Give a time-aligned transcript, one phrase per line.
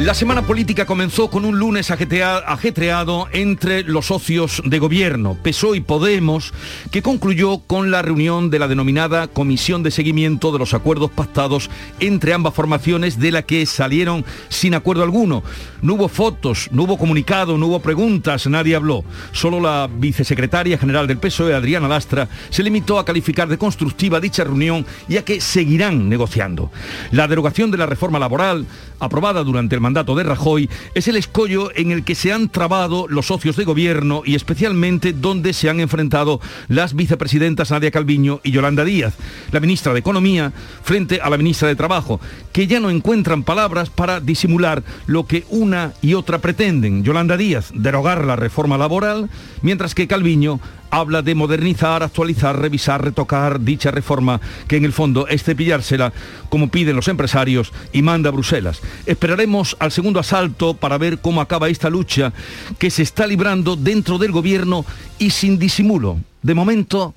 [0.00, 5.80] La semana política comenzó con un lunes ajetreado entre los socios de gobierno, PSOE y
[5.82, 6.54] Podemos,
[6.90, 11.68] que concluyó con la reunión de la denominada Comisión de Seguimiento de los Acuerdos Pactados
[12.00, 15.42] entre ambas formaciones, de la que salieron sin acuerdo alguno.
[15.82, 19.04] No hubo fotos, no hubo comunicado, no hubo preguntas, nadie habló.
[19.32, 24.44] Solo la vicesecretaria general del PSOE, Adriana Lastra, se limitó a calificar de constructiva dicha
[24.44, 26.70] reunión y a que seguirán negociando.
[27.10, 28.64] La derogación de la reforma laboral,
[28.98, 33.06] aprobada durante el mandato de Rajoy, es el escollo en el que se han trabado
[33.08, 38.52] los socios de gobierno y especialmente donde se han enfrentado las vicepresidentas Nadia Calviño y
[38.52, 39.14] Yolanda Díaz,
[39.50, 42.20] la ministra de Economía frente a la ministra de Trabajo,
[42.52, 47.02] que ya no encuentran palabras para disimular lo que una y otra pretenden.
[47.02, 49.28] Yolanda Díaz, derogar la reforma laboral,
[49.60, 55.28] mientras que Calviño habla de modernizar, actualizar, revisar, retocar dicha reforma, que en el fondo
[55.28, 56.12] es cepillársela,
[56.48, 58.80] como piden los empresarios, y manda a Bruselas.
[59.06, 62.32] Esperaremos al segundo asalto para ver cómo acaba esta lucha
[62.78, 64.84] que se está librando dentro del gobierno
[65.18, 66.18] y sin disimulo.
[66.42, 67.14] De momento,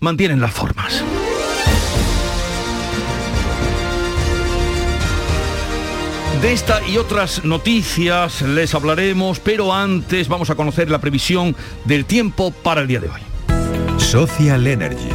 [0.00, 1.02] mantienen las formas.
[6.42, 12.04] De esta y otras noticias les hablaremos, pero antes vamos a conocer la previsión del
[12.04, 13.20] tiempo para el día de hoy.
[13.98, 15.08] Social Energy.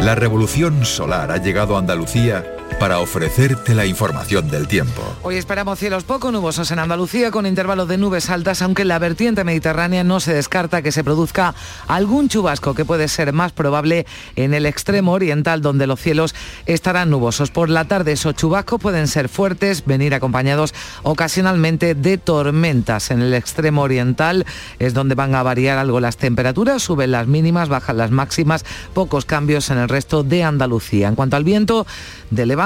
[0.00, 5.02] La revolución solar ha llegado a Andalucía para ofrecerte la información del tiempo.
[5.22, 8.98] Hoy esperamos cielos poco nubosos en Andalucía con intervalos de nubes altas, aunque en la
[8.98, 11.54] vertiente mediterránea no se descarta que se produzca
[11.88, 16.34] algún chubasco que puede ser más probable en el extremo oriental donde los cielos
[16.66, 17.50] estarán nubosos.
[17.50, 23.10] Por la tarde esos chubascos pueden ser fuertes, venir acompañados ocasionalmente de tormentas.
[23.10, 24.44] En el extremo oriental
[24.78, 29.24] es donde van a variar algo las temperaturas, suben las mínimas, bajan las máximas, pocos
[29.24, 31.08] cambios en el resto de Andalucía.
[31.08, 31.86] En cuanto al viento,
[32.30, 32.65] de levante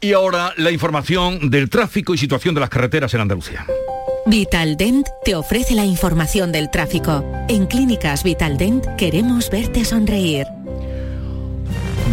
[0.00, 3.66] Y ahora la información del tráfico y situación de las carreteras en Andalucía.
[4.26, 7.24] Vitaldent te ofrece la información del tráfico.
[7.48, 10.46] En Clínicas Vitaldent queremos verte sonreír.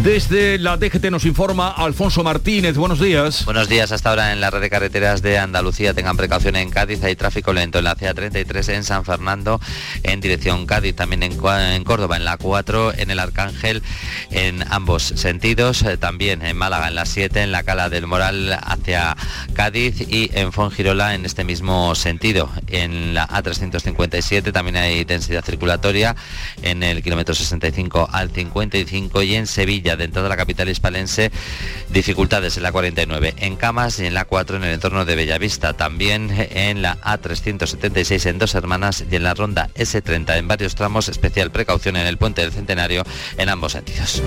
[0.02, 2.76] Desde la DGT nos informa Alfonso Martínez.
[2.76, 3.44] Buenos días.
[3.44, 3.92] Buenos días.
[3.92, 7.02] Hasta ahora en la red de carreteras de Andalucía tengan precaución en Cádiz.
[7.02, 9.60] Hay tráfico lento en la CA33 en San Fernando
[10.02, 10.94] en dirección Cádiz.
[10.94, 11.36] También en,
[11.84, 13.82] Córdoba en la 4, en el Arcángel
[14.30, 15.82] en ambos sentidos.
[15.82, 19.16] Eh, también en Málaga en la 7, en la Cala del Moral hacia
[19.54, 22.50] Cádiz y en Fongirola en este mismo sentido.
[22.68, 26.16] En la A357 también hay densidad circulatoria
[26.62, 31.30] en el kilómetro 65 al 55 y en Sevilla dentro de la capital hispalense,
[31.90, 35.74] dificultades en la 49 en Camas y en la 4 en el entorno de Bellavista,
[35.74, 41.08] también en la A376 en Dos Hermanas y en la ronda S30 en varios tramos,
[41.08, 43.04] especial precaución en el puente del Centenario
[43.36, 44.22] en ambos sentidos.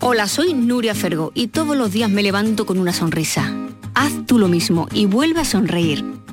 [0.00, 3.52] Hola, soy Nuria Fergo y todos los días me levanto con una sonrisa.
[3.94, 6.04] Haz tú lo mismo y vuelve a sonreír.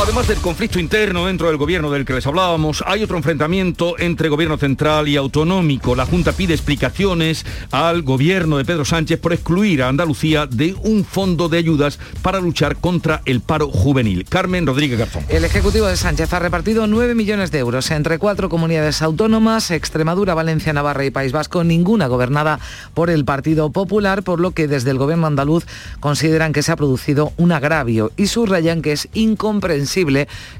[0.00, 4.30] Además del conflicto interno dentro del gobierno del que les hablábamos, hay otro enfrentamiento entre
[4.30, 5.94] gobierno central y autonómico.
[5.94, 11.04] La Junta pide explicaciones al gobierno de Pedro Sánchez por excluir a Andalucía de un
[11.04, 14.24] fondo de ayudas para luchar contra el paro juvenil.
[14.28, 15.24] Carmen Rodríguez Garzón.
[15.28, 20.34] El Ejecutivo de Sánchez ha repartido 9 millones de euros entre cuatro comunidades autónomas, Extremadura,
[20.34, 22.58] Valencia, Navarra y País Vasco, ninguna gobernada
[22.94, 25.64] por el Partido Popular, por lo que desde el gobierno andaluz
[26.00, 29.81] consideran que se ha producido un agravio y subrayan que es incomprensible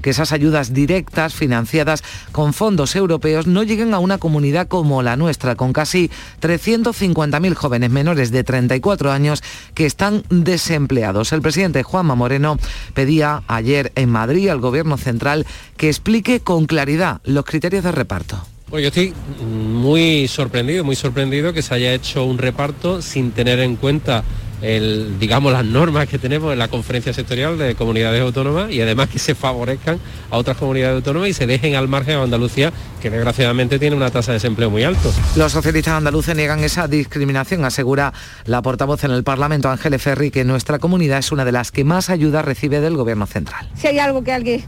[0.01, 2.03] que esas ayudas directas financiadas
[2.33, 6.11] con fondos europeos no lleguen a una comunidad como la nuestra, con casi
[6.41, 9.43] 350.000 jóvenes menores de 34 años
[9.75, 11.33] que están desempleados.
[11.33, 12.59] El presidente Juanma Moreno
[12.95, 15.47] pedía ayer en Madrid al Gobierno Central
[15.77, 18.45] que explique con claridad los criterios de reparto.
[18.73, 19.13] Bueno, yo estoy
[19.45, 24.25] muy sorprendido, muy sorprendido que se haya hecho un reparto sin tener en cuenta
[24.62, 29.09] el, digamos, las normas que tenemos en la conferencia sectorial de comunidades autónomas y además
[29.09, 29.99] que se favorezcan
[30.31, 34.11] a otras comunidades autónomas y se dejen al margen a Andalucía, que desgraciadamente tiene una
[34.11, 35.12] tasa de desempleo muy alto.
[35.37, 38.12] Los socialistas andaluces niegan esa discriminación, asegura
[38.44, 41.82] la portavoz en el Parlamento, Ángeles Ferri, que nuestra comunidad es una de las que
[41.82, 43.69] más ayuda recibe del Gobierno central.
[43.75, 44.64] Si hay algo que, alguien,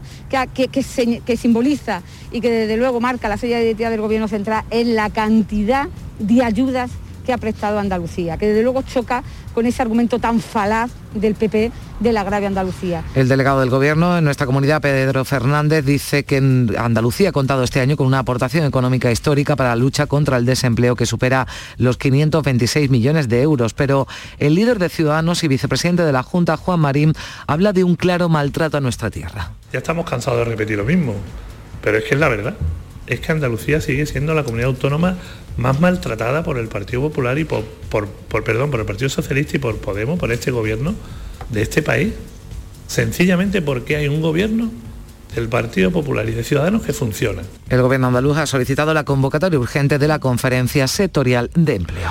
[0.53, 2.01] que, que simboliza
[2.31, 5.87] y que desde luego marca la serie de identidad del Gobierno central es la cantidad
[6.19, 6.91] de ayudas
[7.25, 9.23] que ha prestado Andalucía, que desde luego choca
[9.53, 13.03] con ese argumento tan falaz del PP de la grave Andalucía.
[13.15, 16.37] El delegado del Gobierno en nuestra comunidad, Pedro Fernández, dice que
[16.77, 20.45] Andalucía ha contado este año con una aportación económica histórica para la lucha contra el
[20.45, 23.73] desempleo que supera los 526 millones de euros.
[23.73, 24.07] Pero
[24.37, 27.13] el líder de Ciudadanos y vicepresidente de la Junta, Juan Marín,
[27.47, 29.51] habla de un claro maltrato a nuestra tierra.
[29.71, 31.15] Ya estamos cansados de repetir lo mismo,
[31.81, 32.55] pero es que es la verdad.
[33.07, 35.17] Es que Andalucía sigue siendo la comunidad autónoma
[35.57, 38.07] más maltratada por el Partido Popular y por, por,
[38.43, 40.95] perdón, por el Partido Socialista y por Podemos, por este gobierno
[41.49, 42.13] de este país.
[42.87, 44.71] Sencillamente porque hay un gobierno
[45.35, 47.43] del Partido Popular y de Ciudadanos que funciona.
[47.69, 52.09] El Gobierno andaluz ha solicitado la convocatoria urgente de la Conferencia Sectorial de Empleo.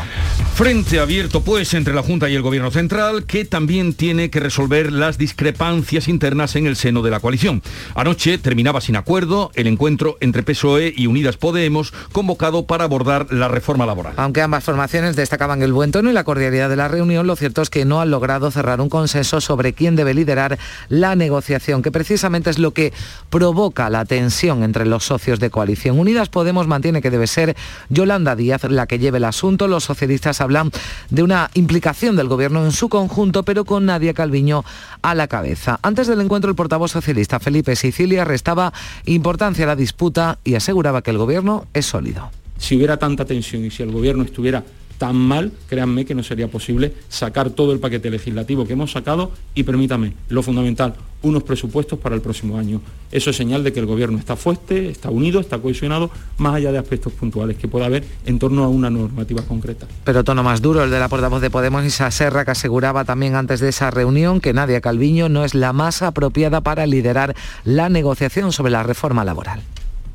[0.54, 4.92] Frente abierto pues entre la Junta y el Gobierno Central, que también tiene que resolver
[4.92, 7.60] las discrepancias internas en el seno de la coalición.
[7.96, 13.48] Anoche terminaba sin acuerdo el encuentro entre PSOE y Unidas Podemos, convocado para abordar la
[13.48, 14.14] reforma laboral.
[14.16, 17.62] Aunque ambas formaciones destacaban el buen tono y la cordialidad de la reunión, lo cierto
[17.62, 21.90] es que no han logrado cerrar un consenso sobre quién debe liderar la negociación, que
[21.90, 22.92] precisamente es lo que
[23.30, 25.98] provoca la tensión entre los socios de coalición.
[25.98, 27.56] Unidas Podemos mantiene que debe ser
[27.88, 29.68] Yolanda Díaz la que lleve el asunto.
[29.68, 30.70] Los socialistas hablan
[31.10, 34.64] de una implicación del gobierno en su conjunto, pero con Nadia Calviño
[35.02, 35.78] a la cabeza.
[35.82, 38.72] Antes del encuentro, el portavoz socialista Felipe Sicilia restaba
[39.06, 42.30] importancia a la disputa y aseguraba que el gobierno es sólido.
[42.58, 44.62] Si hubiera tanta tensión y si el gobierno estuviera
[45.04, 49.32] tan mal, créanme que no sería posible sacar todo el paquete legislativo que hemos sacado
[49.54, 52.80] y permítame, lo fundamental, unos presupuestos para el próximo año.
[53.12, 56.72] Eso es señal de que el gobierno está fuerte, está unido, está cohesionado, más allá
[56.72, 59.86] de aspectos puntuales que pueda haber en torno a una normativa concreta.
[60.04, 63.34] Pero tono más duro el de la portavoz de Podemos, Isa Serra, que aseguraba también
[63.34, 67.90] antes de esa reunión que Nadia Calviño no es la más apropiada para liderar la
[67.90, 69.60] negociación sobre la reforma laboral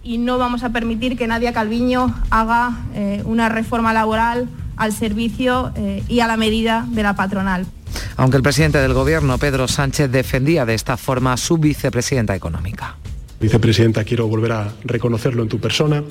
[0.04, 4.48] y no vamos a permitir que Nadia Calviño haga eh, una reforma laboral
[4.80, 7.68] al servicio eh, y a la medida de la patronal.
[8.16, 12.96] Aunque el presidente del Gobierno, Pedro Sánchez, defendía de esta forma a su vicepresidenta económica.
[13.40, 16.04] Vicepresidenta, quiero volver a reconocerlo en tu persona.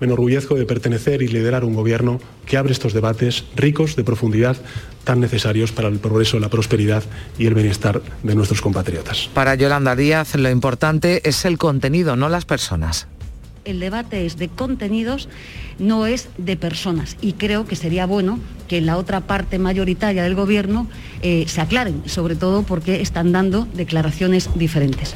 [0.00, 4.56] Me enorgullezco de pertenecer y liderar un gobierno que abre estos debates ricos de profundidad
[5.04, 7.02] tan necesarios para el progreso, la prosperidad
[7.38, 9.28] y el bienestar de nuestros compatriotas.
[9.34, 13.08] Para Yolanda Díaz, lo importante es el contenido, no las personas
[13.68, 15.28] el debate es de contenidos,
[15.78, 17.16] no es de personas.
[17.20, 20.86] Y creo que sería bueno que en la otra parte mayoritaria del Gobierno
[21.22, 25.14] eh, se aclaren, sobre todo porque están dando declaraciones diferentes.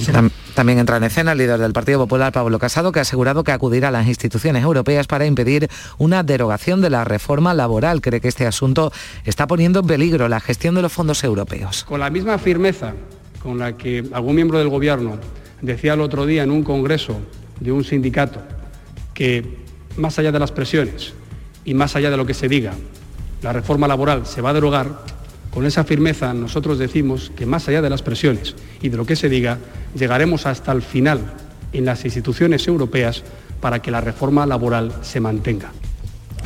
[0.54, 3.52] También entra en escena el líder del Partido Popular, Pablo Casado, que ha asegurado que
[3.52, 8.02] acudirá a las instituciones europeas para impedir una derogación de la reforma laboral.
[8.02, 8.92] Cree que este asunto
[9.24, 11.84] está poniendo en peligro la gestión de los fondos europeos.
[11.84, 12.94] Con la misma firmeza
[13.42, 15.18] con la que algún miembro del Gobierno
[15.62, 17.18] decía el otro día en un congreso
[17.62, 18.42] de un sindicato
[19.14, 19.58] que,
[19.96, 21.12] más allá de las presiones
[21.64, 22.72] y más allá de lo que se diga,
[23.42, 25.04] la reforma laboral se va a derogar,
[25.50, 29.16] con esa firmeza nosotros decimos que más allá de las presiones y de lo que
[29.16, 29.58] se diga,
[29.94, 31.20] llegaremos hasta el final
[31.72, 33.22] en las instituciones europeas
[33.60, 35.70] para que la reforma laboral se mantenga.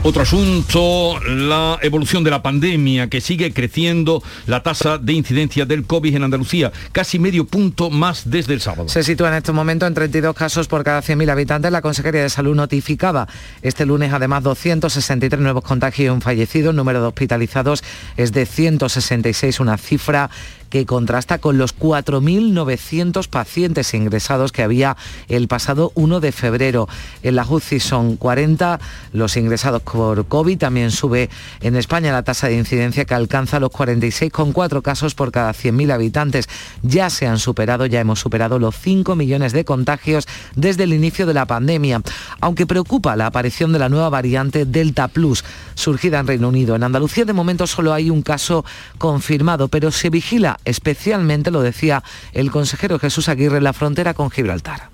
[0.02, 5.84] Otro asunto, la evolución de la pandemia que sigue creciendo la tasa de incidencia del
[5.84, 8.88] COVID en Andalucía, casi medio punto más desde el sábado.
[8.88, 11.72] Se sitúa en estos momentos en 32 casos por cada 100.000 habitantes.
[11.72, 13.26] La Consejería de Salud notificaba
[13.62, 16.70] este lunes además 263 nuevos contagios y un fallecido.
[16.70, 17.82] El número de hospitalizados
[18.16, 20.30] es de 166, una cifra
[20.70, 24.96] que contrasta con los 4.900 pacientes ingresados que había
[25.28, 26.88] el pasado 1 de febrero.
[27.22, 28.80] En la UCI son 40
[29.12, 30.58] los ingresados por COVID.
[30.58, 31.30] También sube
[31.60, 36.48] en España la tasa de incidencia que alcanza los 46,4 casos por cada 100.000 habitantes.
[36.82, 41.26] Ya se han superado, ya hemos superado los 5 millones de contagios desde el inicio
[41.26, 42.02] de la pandemia.
[42.40, 45.44] Aunque preocupa la aparición de la nueva variante Delta Plus,
[45.74, 46.76] surgida en Reino Unido.
[46.76, 48.64] En Andalucía de momento solo hay un caso
[48.98, 54.88] confirmado, pero se vigila especialmente, lo decía el consejero Jesús Aguirre, la frontera con Gibraltar.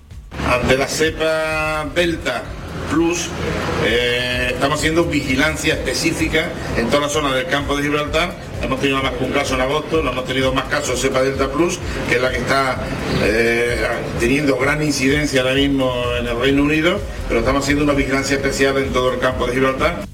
[0.47, 2.43] Ante la cepa Delta
[2.91, 3.29] Plus,
[3.85, 8.35] eh, estamos haciendo vigilancia específica en toda la zona del campo de Gibraltar.
[8.61, 11.51] Hemos tenido más que un caso en agosto, no hemos tenido más casos cepa Delta
[11.51, 12.77] Plus, que es la que está
[13.23, 13.85] eh,
[14.19, 18.77] teniendo gran incidencia ahora mismo en el Reino Unido, pero estamos haciendo una vigilancia especial
[18.77, 20.12] en todo el campo de Gibraltar.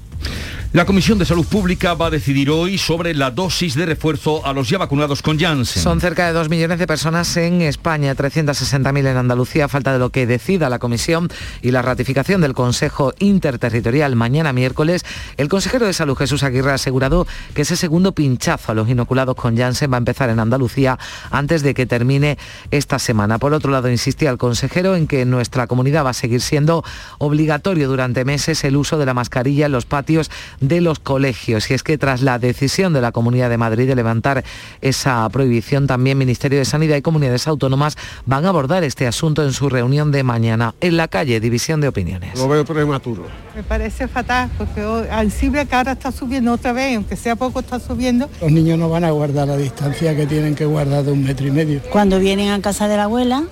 [0.72, 4.52] La Comisión de Salud Pública va a decidir hoy sobre la dosis de refuerzo a
[4.52, 5.82] los ya vacunados con Janssen.
[5.82, 10.10] Son cerca de 2 millones de personas en España, 360.000 en Andalucía, falta de lo
[10.10, 11.28] que decida la Comisión
[11.60, 15.04] y la ratificación del Consejo Interterritorial mañana miércoles.
[15.36, 19.34] El consejero de Salud Jesús Aguirre ha asegurado que ese segundo pinchazo a los inoculados
[19.34, 21.00] con Janssen va a empezar en Andalucía
[21.32, 22.38] antes de que termine
[22.70, 23.40] esta semana.
[23.40, 26.84] Por otro lado, insistía el consejero en que nuestra comunidad va a seguir siendo
[27.18, 31.70] obligatorio durante meses el uso de la mascarilla en los patios de los colegios.
[31.70, 34.44] Y es que tras la decisión de la Comunidad de Madrid de levantar
[34.80, 39.52] esa prohibición, también Ministerio de Sanidad y comunidades autónomas van a abordar este asunto en
[39.52, 40.74] su reunión de mañana.
[40.80, 42.38] En la calle, división de opiniones.
[42.38, 43.26] Lo veo prematuro.
[43.54, 47.60] Me parece fatal porque al cibre que ahora está subiendo otra vez, aunque sea poco
[47.60, 48.28] está subiendo.
[48.40, 51.46] Los niños no van a guardar la distancia que tienen que guardar de un metro
[51.46, 51.80] y medio.
[51.90, 53.44] Cuando vienen a casa de la abuela,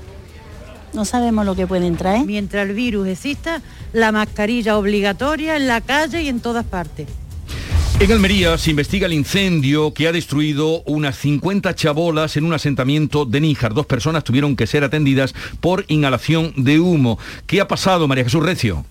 [0.92, 2.26] no sabemos lo que pueden traer.
[2.26, 7.06] Mientras el virus exista, la mascarilla obligatoria en la calle y en todas partes.
[8.00, 13.24] En Almería se investiga el incendio que ha destruido unas 50 chabolas en un asentamiento
[13.24, 13.74] de Níjar.
[13.74, 17.18] Dos personas tuvieron que ser atendidas por inhalación de humo.
[17.46, 18.84] ¿Qué ha pasado, María Jesús Recio?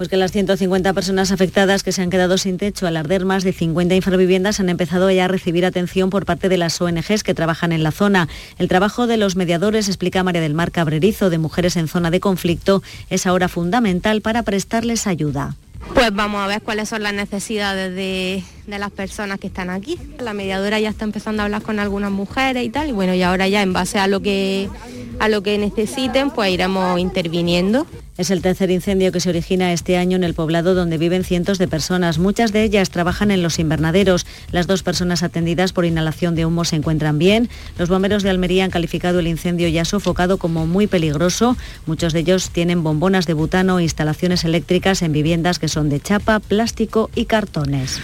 [0.00, 3.44] Pues que las 150 personas afectadas que se han quedado sin techo al arder más
[3.44, 7.34] de 50 infraviviendas han empezado ya a recibir atención por parte de las ONGs que
[7.34, 8.26] trabajan en la zona.
[8.58, 12.18] El trabajo de los mediadores, explica María del Mar Cabrerizo, de Mujeres en Zona de
[12.18, 15.56] Conflicto, es ahora fundamental para prestarles ayuda.
[15.92, 19.98] Pues vamos a ver cuáles son las necesidades de, de, las personas que están aquí.
[20.18, 23.22] La mediadora ya está empezando a hablar con algunas mujeres y tal, y bueno, y
[23.22, 24.70] ahora ya en base a lo que
[25.18, 27.86] a lo que necesiten, pues iremos interviniendo.
[28.20, 31.56] Es el tercer incendio que se origina este año en el poblado donde viven cientos
[31.56, 32.18] de personas.
[32.18, 34.26] Muchas de ellas trabajan en los invernaderos.
[34.52, 37.48] Las dos personas atendidas por inhalación de humo se encuentran bien.
[37.78, 41.56] Los bomberos de Almería han calificado el incendio ya sofocado como muy peligroso.
[41.86, 46.00] Muchos de ellos tienen bombonas de butano e instalaciones eléctricas en viviendas que son de
[46.00, 48.02] chapa, plástico y cartones.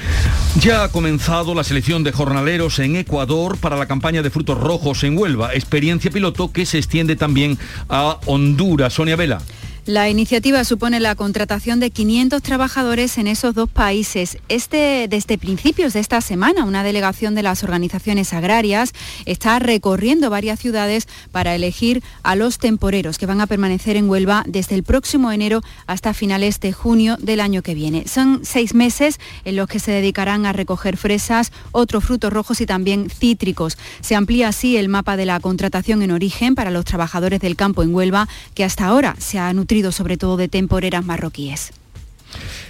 [0.59, 5.05] Ya ha comenzado la selección de jornaleros en Ecuador para la campaña de frutos rojos
[5.05, 7.59] en Huelva, experiencia piloto que se extiende también
[7.91, 8.95] a Honduras.
[8.95, 9.43] Sonia Vela.
[9.87, 14.37] La iniciativa supone la contratación de 500 trabajadores en esos dos países.
[14.49, 18.91] Este, desde principios de esta semana, una delegación de las organizaciones agrarias
[19.27, 24.43] está recorriendo varias ciudades para elegir a los temporeros que van a permanecer en Huelva
[24.49, 28.09] desde el próximo enero hasta finales de junio del año que viene.
[28.09, 32.67] Son seis meses en los que se dedicarán a recoger fresas, otros frutos rojos y
[32.67, 33.79] también cítricos.
[34.01, 37.85] Se amplía así el mapa de la contratación en origen para los trabajadores del campo
[37.85, 41.73] en Huelva, que hasta ahora se ha nutrido sobre todo de temporeras marroquíes.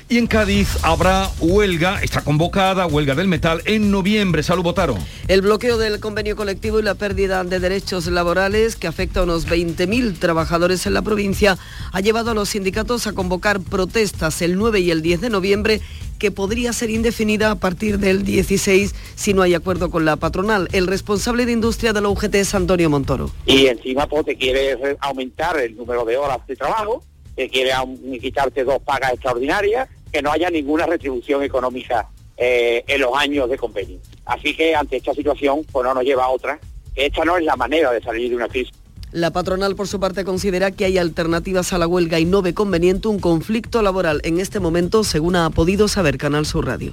[0.09, 4.45] Y en Cádiz habrá huelga, está convocada, huelga del metal, en noviembre.
[4.45, 4.97] Salud, Botaro.
[5.27, 9.49] El bloqueo del convenio colectivo y la pérdida de derechos laborales que afecta a unos
[9.49, 11.59] 20.000 trabajadores en la provincia
[11.91, 15.81] ha llevado a los sindicatos a convocar protestas el 9 y el 10 de noviembre
[16.19, 20.69] que podría ser indefinida a partir del 16 si no hay acuerdo con la patronal.
[20.73, 23.31] El responsable de industria de la UGT es Antonio Montoro.
[23.47, 27.03] Y encima pues, te quiere aumentar el número de horas de trabajo,
[27.35, 27.73] te quiere
[28.21, 33.57] quitarte dos pagas extraordinarias, que no haya ninguna retribución económica eh, en los años de
[33.57, 33.99] convenio.
[34.25, 36.59] Así que ante esta situación pues no nos lleva a otra.
[36.95, 38.73] Esta no es la manera de salir de una crisis.
[39.17, 42.53] La patronal, por su parte, considera que hay alternativas a la huelga y no ve
[42.53, 46.93] conveniente un conflicto laboral en este momento, según ha podido saber Canal Sur Radio.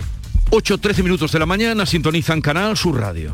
[0.51, 3.33] 8-13 minutos de la mañana sintonizan Canal Sur Radio.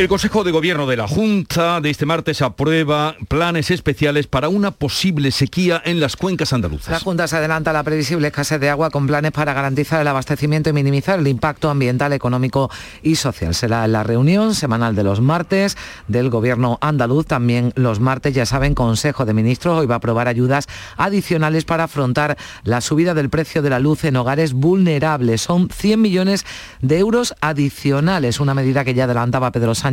[0.00, 4.70] El Consejo de Gobierno de la Junta de este martes aprueba planes especiales para una
[4.70, 6.88] posible sequía en las cuencas andaluzas.
[6.88, 10.08] La Junta se adelanta a la previsible escasez de agua con planes para garantizar el
[10.08, 12.70] abastecimiento y minimizar el impacto ambiental, económico
[13.02, 13.54] y social.
[13.54, 15.76] Será la reunión semanal de los martes
[16.08, 17.26] del Gobierno andaluz.
[17.26, 20.66] También los martes, ya saben, Consejo de Ministros hoy va a aprobar ayudas
[20.96, 25.42] adicionales para afrontar la subida del precio de la luz en hogares vulnerables.
[25.42, 26.46] Son 100 millones
[26.80, 29.89] de euros adicionales, una medida que ya adelantaba Pedro Sánchez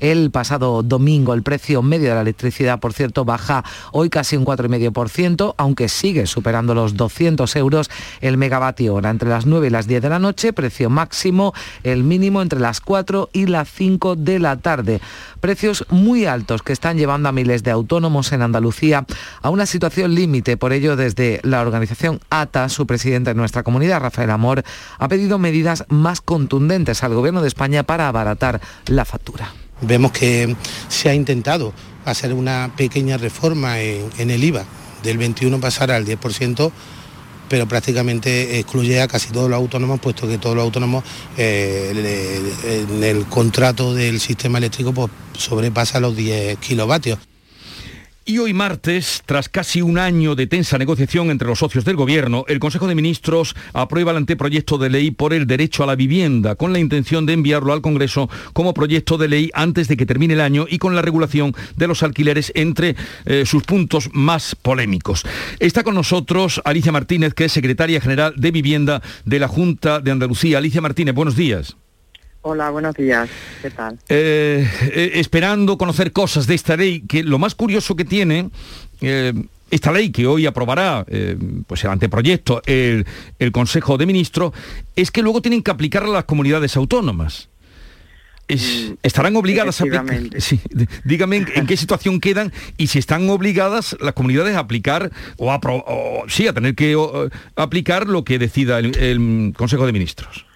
[0.00, 1.34] el pasado domingo.
[1.34, 6.26] El precio medio de la electricidad, por cierto, baja hoy casi un 4,5%, aunque sigue
[6.26, 9.10] superando los 200 euros el megavatio hora.
[9.10, 12.80] Entre las 9 y las 10 de la noche, precio máximo, el mínimo entre las
[12.80, 15.00] 4 y las 5 de la tarde.
[15.40, 19.04] Precios muy altos que están llevando a miles de autónomos en Andalucía
[19.42, 20.56] a una situación límite.
[20.56, 24.62] Por ello, desde la organización ATA, su presidente en nuestra comunidad, Rafael Amor,
[24.98, 29.21] ha pedido medidas más contundentes al Gobierno de España para abaratar la factura.
[29.80, 30.54] Vemos que
[30.88, 31.72] se ha intentado
[32.04, 34.64] hacer una pequeña reforma en, el IVA,
[35.02, 36.70] del 21 pasar al 10%,
[37.48, 41.04] pero prácticamente excluye a casi todos los autónomos, puesto que todos los autónomos
[41.36, 47.18] eh, en el contrato del sistema eléctrico pues, sobrepasa los 10 kilovatios.
[48.24, 52.44] Y hoy martes, tras casi un año de tensa negociación entre los socios del Gobierno,
[52.46, 56.54] el Consejo de Ministros aprueba el anteproyecto de ley por el derecho a la vivienda,
[56.54, 60.34] con la intención de enviarlo al Congreso como proyecto de ley antes de que termine
[60.34, 65.24] el año y con la regulación de los alquileres entre eh, sus puntos más polémicos.
[65.58, 70.12] Está con nosotros Alicia Martínez, que es secretaria general de Vivienda de la Junta de
[70.12, 70.58] Andalucía.
[70.58, 71.76] Alicia Martínez, buenos días.
[72.44, 73.30] Hola, buenos días.
[73.62, 74.00] ¿Qué tal?
[74.08, 78.50] Eh, eh, esperando conocer cosas de esta ley, que lo más curioso que tiene,
[79.00, 79.32] eh,
[79.70, 81.06] esta ley que hoy aprobará
[81.68, 83.06] pues el anteproyecto, el,
[83.52, 84.52] Consejo de Ministros,
[84.96, 87.48] es que luego tienen que aplicarla a las comunidades autónomas.
[88.48, 90.04] Mm, estarán obligadas a aplicar.
[90.40, 90.60] Sí,
[91.04, 95.60] dígame en, qué situación quedan y si están obligadas las comunidades a aplicar o a,
[96.28, 96.96] sí, a tener que
[97.54, 100.51] aplicar lo que decida el Consejo de Ministros.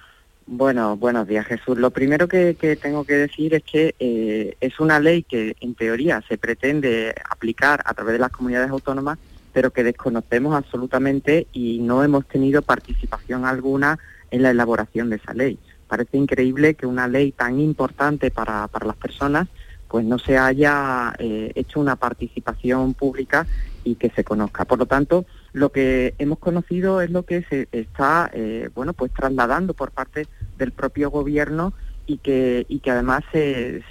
[0.49, 1.77] Bueno, buenos días Jesús.
[1.77, 6.23] Lo primero que, tengo que decir es que eh, es una ley que en teoría
[6.29, 9.19] se pretende aplicar a través de las comunidades autónomas,
[9.53, 13.99] pero que desconocemos absolutamente y no hemos tenido participación alguna
[14.31, 15.59] en la elaboración de esa ley.
[15.89, 19.49] Parece increíble que una ley tan importante para, para las personas
[19.89, 23.47] pues no se haya eh, hecho una participación pública
[23.83, 24.65] y que se conozca.
[24.65, 29.11] Por lo tanto, lo que hemos conocido es lo que se está eh, bueno pues
[29.11, 30.27] trasladando por parte
[30.59, 31.73] del propio gobierno
[32.07, 33.83] y que y que además se,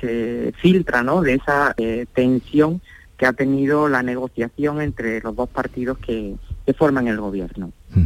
[0.61, 1.21] filtra ¿no?
[1.21, 2.81] de esa eh, tensión
[3.17, 6.35] que ha tenido la negociación entre los dos partidos que,
[6.67, 7.71] que forman el gobierno.
[7.95, 8.03] Mm.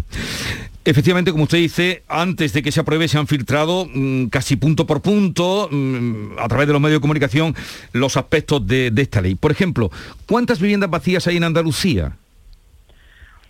[0.85, 4.87] Efectivamente, como usted dice, antes de que se apruebe se han filtrado mm, casi punto
[4.87, 7.55] por punto, mm, a través de los medios de comunicación,
[7.91, 9.35] los aspectos de, de esta ley.
[9.35, 9.91] Por ejemplo,
[10.25, 12.15] ¿cuántas viviendas vacías hay en Andalucía?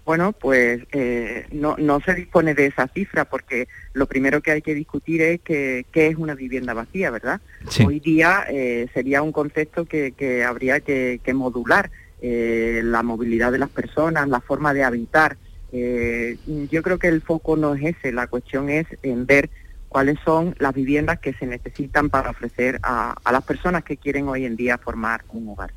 [0.10, 4.64] Bueno, pues eh, no, no se dispone de esa cifra porque lo primero que hay
[4.64, 7.42] que discutir es que, qué es una vivienda vacía, ¿verdad?
[7.86, 11.92] Hoy día eh, sería un concepto que, que habría que, modular
[12.24, 15.38] eh, la movilidad de las personas, la forma de habitar.
[15.72, 19.52] yo creo que el foco no es ese, la cuestión es en ver
[19.90, 24.28] cuáles son las viviendas que se necesitan para ofrecer a, a las personas que quieren
[24.28, 25.72] hoy en día formar un hogar.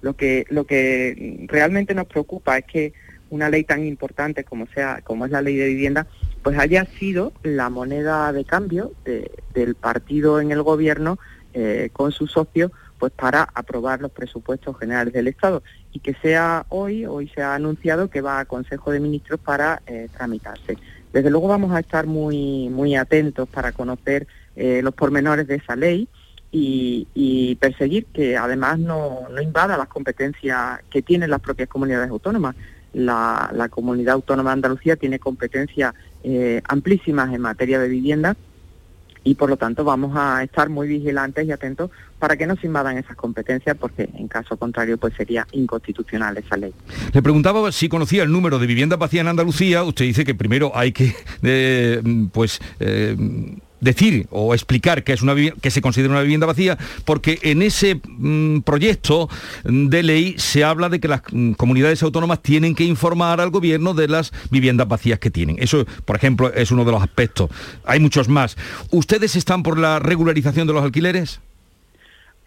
[0.00, 2.92] Lo que, lo que realmente nos preocupa es que
[3.30, 6.06] una ley tan importante como sea como es la ley de vivienda
[6.42, 8.92] pues haya sido la moneda de cambio
[9.54, 11.18] del partido en el gobierno
[11.54, 15.62] eh, con sus socios pues para aprobar los presupuestos generales del Estado.
[15.92, 19.82] Y que sea hoy hoy se ha anunciado que va a Consejo de Ministros para
[19.86, 20.76] eh, tramitarse.
[21.12, 25.76] Desde luego vamos a estar muy muy atentos para conocer eh, los pormenores de esa
[25.76, 26.08] ley
[26.50, 32.08] y, y, perseguir que además no, no invada las competencias que tienen las propias comunidades
[32.08, 32.56] autónomas
[32.98, 38.36] la, comunidad autónoma de Andalucía tiene competencias eh, amplísimas en materia de vivienda
[39.24, 42.66] y por lo tanto vamos a estar muy vigilantes y atentos para que no se
[42.66, 46.72] invadan esas competencias porque en caso contrario pues sería inconstitucional esa ley.
[47.12, 50.72] Le preguntaba si conocía el número de viviendas vacías en Andalucía, usted dice que primero
[50.74, 53.16] hay que eh, pues eh,
[53.80, 58.00] decir o explicar que es una que se considera una vivienda vacía, porque en ese
[58.04, 59.28] mm, proyecto
[59.64, 63.94] de ley se habla de que las mm, comunidades autónomas tienen que informar al gobierno
[63.94, 65.56] de las viviendas vacías que tienen.
[65.58, 67.50] Eso, por ejemplo, es uno de los aspectos.
[67.84, 68.56] Hay muchos más.
[68.90, 71.40] ¿Ustedes están por la regularización de los alquileres?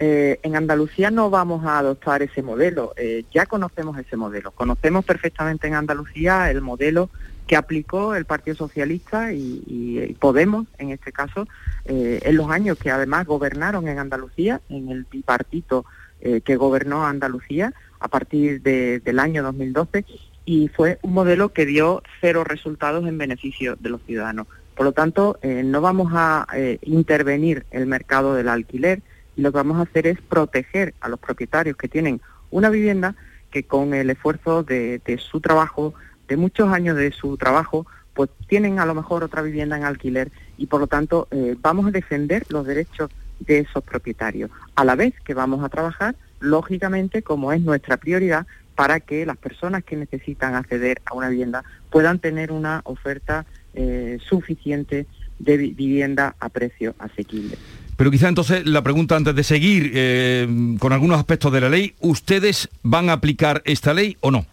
[0.04, 2.94] Eh, en Andalucía no vamos a adoptar ese modelo.
[2.98, 4.50] Eh, ya conocemos ese modelo.
[4.50, 7.12] Conocemos perfectamente en Andalucía el modelo
[7.52, 11.50] que aplicó el Partido Socialista y, Podemos, en este caso,
[11.84, 15.84] eh, en los años que además gobernaron en Andalucía, en el bipartito
[16.22, 20.06] eh, que gobernó Andalucía a partir del año 2012,
[20.46, 24.48] y fue un modelo que dio cero resultados en beneficio de los ciudadanos.
[24.74, 26.48] Por lo tanto, eh, no vamos a
[26.84, 29.02] intervenir el mercado del alquiler
[29.36, 33.16] y lo que vamos a hacer es proteger a los propietarios que tienen una vivienda
[33.50, 35.94] que con el esfuerzo de su trabajo,
[36.32, 40.32] de muchos años de su trabajo, pues tienen a lo mejor otra vivienda en alquiler
[40.58, 43.10] y por lo tanto eh, vamos a defender los derechos
[43.41, 48.48] de esos propietarios, a la vez que vamos a trabajar, lógicamente, como es nuestra prioridad,
[48.76, 54.17] para que las personas que necesitan acceder a una vivienda puedan tener una oferta eh,
[54.26, 57.58] suficiente de vivienda a precio asequible.
[57.98, 60.48] Pero quizá entonces la pregunta antes de seguir eh,
[60.80, 64.46] con algunos aspectos de la ley, ¿ustedes van a aplicar esta ley o no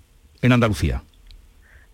[0.43, 1.05] en Andalucía?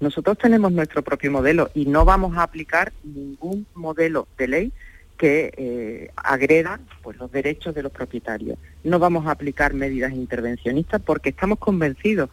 [0.05, 4.73] Nosotros tenemos nuestro propio modelo y no vamos a aplicar ningún modelo de ley
[5.17, 8.59] que eh, agreda pues, los derechos de los propietarios.
[8.83, 12.29] No vamos a aplicar medidas intervencionistas porque estamos convencidos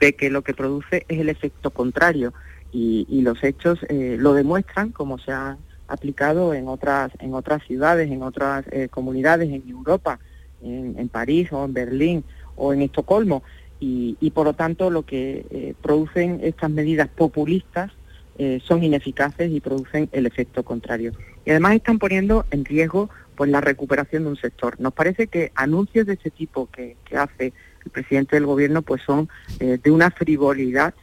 [0.00, 2.34] de que lo que produce es el efecto contrario
[2.72, 5.56] y, los hechos eh, lo demuestran como se ha
[5.86, 10.18] aplicado en otras, en otras ciudades, en otras eh, comunidades, en Europa,
[10.60, 12.24] en París o en Berlín
[12.56, 13.44] o en Estocolmo
[13.84, 17.90] y, por lo tanto lo que eh, producen estas medidas populistas
[18.38, 21.12] eh, son ineficaces y producen el efecto contrario.
[21.44, 24.78] Y además están poniendo en riesgo pues la recuperación de un sector.
[24.78, 27.52] Nos parece que anuncios de este tipo que, hace
[27.84, 30.94] el presidente del gobierno pues son eh, de una frivolidad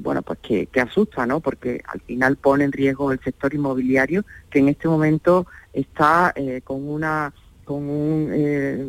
[0.00, 4.26] bueno pues que, que, asusta no porque al final pone en riesgo el sector inmobiliario
[4.50, 6.34] que en este momento está
[6.64, 7.32] con una
[7.68, 8.82] con un eh,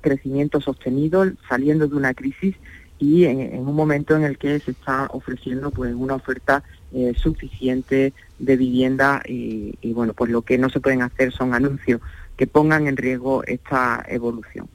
[0.00, 2.56] crecimiento sostenido, saliendo de una crisis
[2.98, 6.62] y en, un momento en el que se está ofreciendo pues una oferta
[6.94, 11.52] eh, suficiente de vivienda y, y, bueno pues lo que no se pueden hacer son
[11.52, 12.00] anuncios
[12.36, 14.68] que pongan en riesgo esta evolución.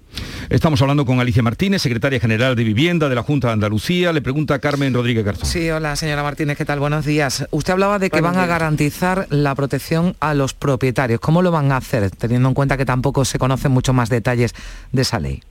[0.49, 4.11] Estamos hablando con Alicia Martínez, secretaria general de Vivienda de la Junta de Andalucía.
[4.11, 5.45] Le pregunta a Carmen Rodríguez Garzón.
[5.45, 6.79] Sí, hola señora Martínez, ¿qué tal?
[6.79, 7.47] Buenos días.
[7.51, 11.19] Usted hablaba de que van a garantizar la protección a los propietarios.
[11.19, 14.55] ¿Cómo lo van a hacer, teniendo en cuenta que tampoco se conocen mucho más detalles
[14.91, 15.43] de esa ley?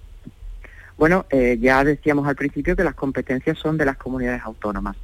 [0.96, 4.96] Bueno, eh, ya decíamos al principio que las competencias son de las comunidades autónomas.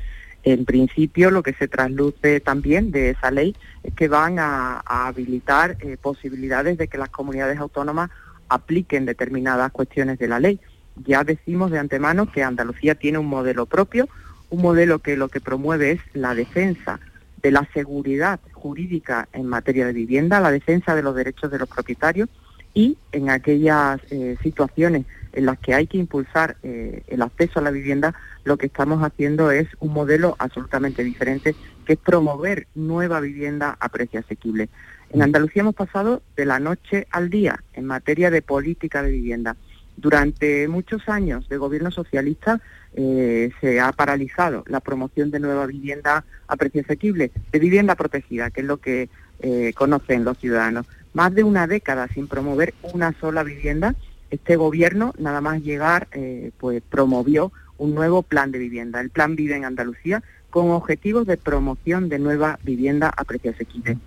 [0.45, 5.79] En principio, lo que se trasluce también de esa ley es que van a, habilitar
[5.81, 8.11] eh, posibilidades de que las comunidades autónomas
[8.51, 10.61] apliquen determinadas cuestiones de la ley.
[11.07, 14.07] Ya decimos de antemano que Andalucía tiene un modelo propio,
[14.51, 17.01] un modelo que lo que promueve es la defensa
[17.43, 21.69] de la seguridad jurídica en materia de vivienda, la defensa de los derechos de los
[21.69, 22.29] propietarios
[22.75, 27.63] y en aquellas eh, situaciones en las que hay que impulsar eh, el acceso a
[27.63, 33.21] la vivienda, lo que estamos haciendo es un modelo absolutamente diferente, que es promover nueva
[33.21, 34.69] vivienda a precio asequible.
[35.11, 39.57] En Andalucía hemos pasado de la noche al día en materia de política de vivienda.
[39.97, 42.61] Durante muchos años de gobierno socialista
[42.95, 48.51] eh, se ha paralizado la promoción de nueva vivienda a precio asequible, de vivienda protegida,
[48.51, 49.09] que es lo que
[49.41, 50.87] eh, conocen los ciudadanos.
[51.13, 53.95] Más de una década sin promover una sola vivienda,
[54.31, 59.37] este gobierno, nada más llegar, eh, pues promovió un nuevo plan de vivienda, el Plan
[59.37, 63.99] Vive en Andalucía, con objetivos de promoción de nueva vivienda a precio asequible.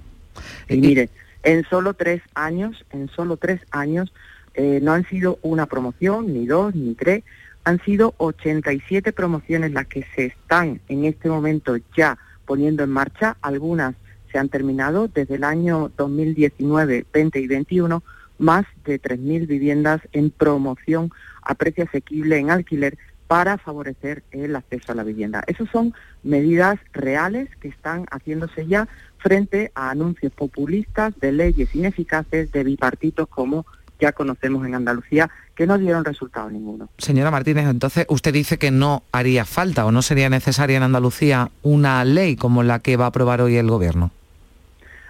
[0.69, 1.10] Y mire,
[1.43, 4.13] en solo tres años, en solo tres años,
[4.53, 7.23] eh, no han sido una promoción, ni dos, ni tres,
[7.63, 13.36] han sido 87 promociones las que se están en este momento ya poniendo en marcha.
[13.41, 13.95] Algunas
[14.32, 18.03] se han terminado desde el año 2019, 20 y 21,
[18.38, 22.97] más de 3.000 viviendas en promoción a precio asequible en alquiler
[23.28, 25.43] para favorecer el acceso a la vivienda.
[25.47, 32.52] Esas son medidas reales que están haciéndose ya frente a anuncios populistas de leyes ineficaces
[32.52, 33.65] de bipartitos como
[34.00, 36.88] ya conocemos en Andalucía, que no dieron resultado ninguno.
[37.00, 41.50] Señora Martínez, entonces usted dice que no haría falta o no sería necesaria en Andalucía
[41.63, 44.12] una ley como la que va a aprobar hoy el Gobierno.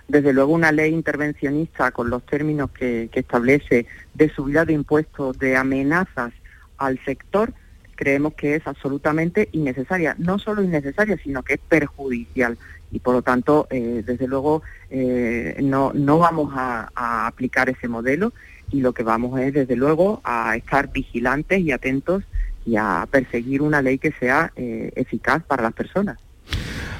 [0.08, 5.58] Desde luego una ley intervencionista con los términos que, establece de subida de impuestos, de
[5.58, 6.32] amenazas
[6.78, 7.54] al sector,
[7.96, 10.16] creemos que es absolutamente innecesaria.
[10.18, 12.58] No solo innecesaria, sino que es perjudicial.
[12.90, 16.90] Y por lo tanto, eh, desde luego, eh, no, no vamos a,
[17.28, 18.32] aplicar ese modelo
[18.72, 22.24] y lo que vamos es, desde luego, a estar vigilantes y atentos
[22.66, 26.18] y a perseguir una ley que sea eh, eficaz para las personas.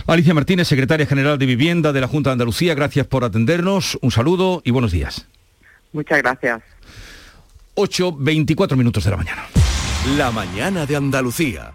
[0.08, 4.00] Alicia Martínez, secretaria general de Vivienda de la Junta de Andalucía, gracias por atendernos.
[4.02, 5.28] Un saludo y buenos días.
[5.92, 6.62] Muchas gracias.
[7.76, 9.44] 8, 24 minutos de la mañana.
[10.18, 11.74] La mañana de Andalucía.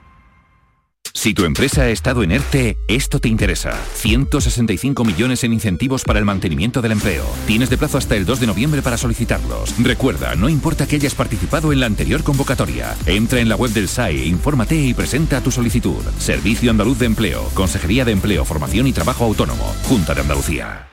[1.14, 3.78] Si tu empresa ha estado en ERTE, esto te interesa.
[3.94, 7.26] 165 millones en incentivos para el mantenimiento del empleo.
[7.46, 9.74] Tienes de plazo hasta el 2 de noviembre para solicitarlos.
[9.78, 12.96] Recuerda, no importa que hayas participado en la anterior convocatoria.
[13.04, 16.02] Entra en la web del SAE, infórmate y presenta tu solicitud.
[16.18, 20.88] Servicio Andaluz de Empleo, Consejería de Empleo, Formación y Trabajo Autónomo, Junta de Andalucía.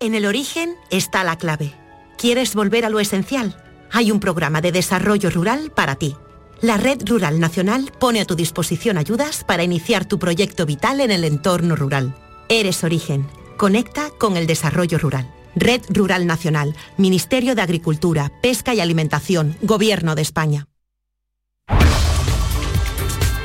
[0.00, 1.72] En el origen está la clave.
[2.18, 3.62] ¿Quieres volver a lo esencial?
[3.92, 6.16] Hay un programa de desarrollo rural para ti.
[6.62, 11.10] La Red Rural Nacional pone a tu disposición ayudas para iniciar tu proyecto vital en
[11.10, 12.14] el entorno rural.
[12.48, 13.26] Eres Origen.
[13.58, 15.30] Conecta con el desarrollo rural.
[15.54, 20.66] Red Rural Nacional, Ministerio de Agricultura, Pesca y Alimentación, Gobierno de España.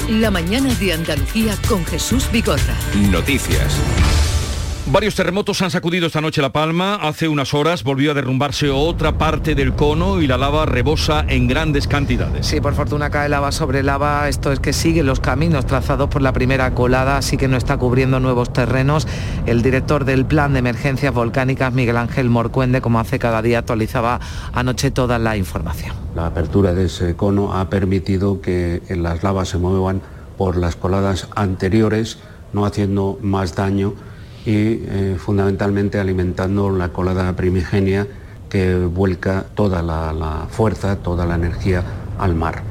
[0.10, 2.76] La mañana de Andalucía con Jesús Vigorra.
[3.10, 3.78] Noticias.
[4.88, 6.96] Varios terremotos han sacudido esta noche La Palma.
[6.96, 11.48] Hace unas horas volvió a derrumbarse otra parte del cono y la lava rebosa en
[11.48, 12.48] grandes cantidades.
[12.48, 14.28] Sí, por fortuna cae lava sobre lava.
[14.28, 17.78] Esto es que sigue los caminos trazados por la primera colada, así que no está
[17.78, 19.08] cubriendo nuevos terrenos.
[19.46, 24.20] El director del Plan de Emergencias Volcánicas, Miguel Ángel Morcuende, como hace cada día, actualizaba
[24.52, 25.96] anoche toda la información.
[26.15, 30.02] La apertura de ese cono ha permitido que las lavas se muevan
[30.38, 32.17] por las coladas anteriores,
[32.52, 33.94] no haciendo más daño
[34.46, 38.08] y eh, fundamentalmente alimentando la colada primigenia
[38.50, 41.84] que vuelca toda la, la fuerza, toda la energía
[42.18, 42.64] al mar.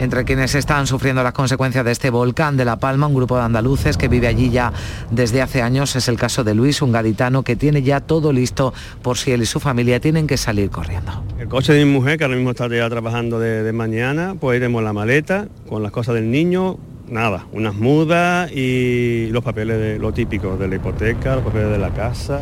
[0.00, 3.42] Entre quienes están sufriendo las consecuencias de este volcán de La Palma, un grupo de
[3.42, 4.72] andaluces que vive allí ya
[5.10, 8.72] desde hace años, es el caso de Luis, un gaditano que tiene ya todo listo
[9.02, 11.24] por si él y su familia tienen que salir corriendo.
[11.36, 14.56] El coche de mi mujer, que ahora mismo está ya trabajando de, de mañana, pues
[14.56, 16.78] iremos la maleta con las cosas del niño,
[17.10, 21.78] nada, unas mudas y los papeles de lo típico de la hipoteca, los papeles de
[21.78, 22.40] la casa.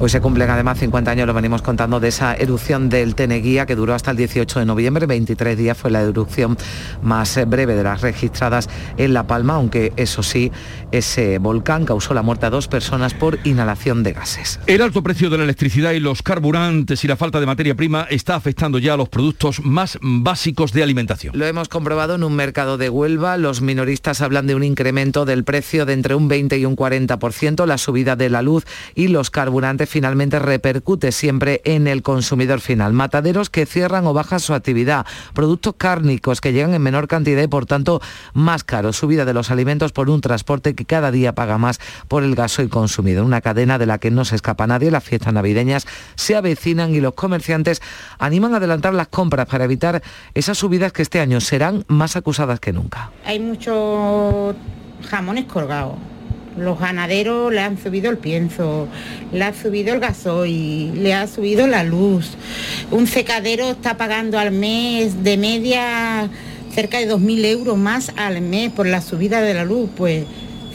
[0.00, 3.74] Hoy se cumplen además 50 años, lo venimos contando, de esa erupción del Teneguía que
[3.74, 5.06] duró hasta el 18 de noviembre.
[5.06, 6.56] 23 días fue la erupción
[7.02, 10.52] más breve de las registradas en La Palma, aunque eso sí,
[10.92, 14.60] ese volcán causó la muerte a dos personas por inhalación de gases.
[14.68, 18.06] El alto precio de la electricidad y los carburantes y la falta de materia prima
[18.08, 21.36] está afectando ya a los productos más básicos de alimentación.
[21.36, 23.36] Lo hemos comprobado en un mercado de Huelva.
[23.36, 27.66] Los minoristas hablan de un incremento del precio de entre un 20 y un 40%,
[27.66, 32.92] la subida de la luz y los carburantes finalmente repercute siempre en el consumidor final.
[32.92, 37.48] Mataderos que cierran o bajan su actividad, productos cárnicos que llegan en menor cantidad y
[37.48, 38.00] por tanto
[38.34, 42.22] más caros, subida de los alimentos por un transporte que cada día paga más por
[42.22, 43.24] el gasoil consumido.
[43.24, 47.00] Una cadena de la que no se escapa nadie, las fiestas navideñas se avecinan y
[47.00, 47.82] los comerciantes
[48.18, 50.02] animan a adelantar las compras para evitar
[50.34, 53.10] esas subidas que este año serán más acusadas que nunca.
[53.24, 54.54] Hay muchos
[55.08, 55.96] jamones colgados
[56.58, 58.88] los ganaderos le han subido el pienso,
[59.32, 62.32] le ha subido el gasoil, le ha subido la luz.
[62.90, 66.28] Un secadero está pagando al mes de media
[66.74, 69.90] cerca de 2.000 euros más al mes por la subida de la luz.
[69.96, 70.24] Pues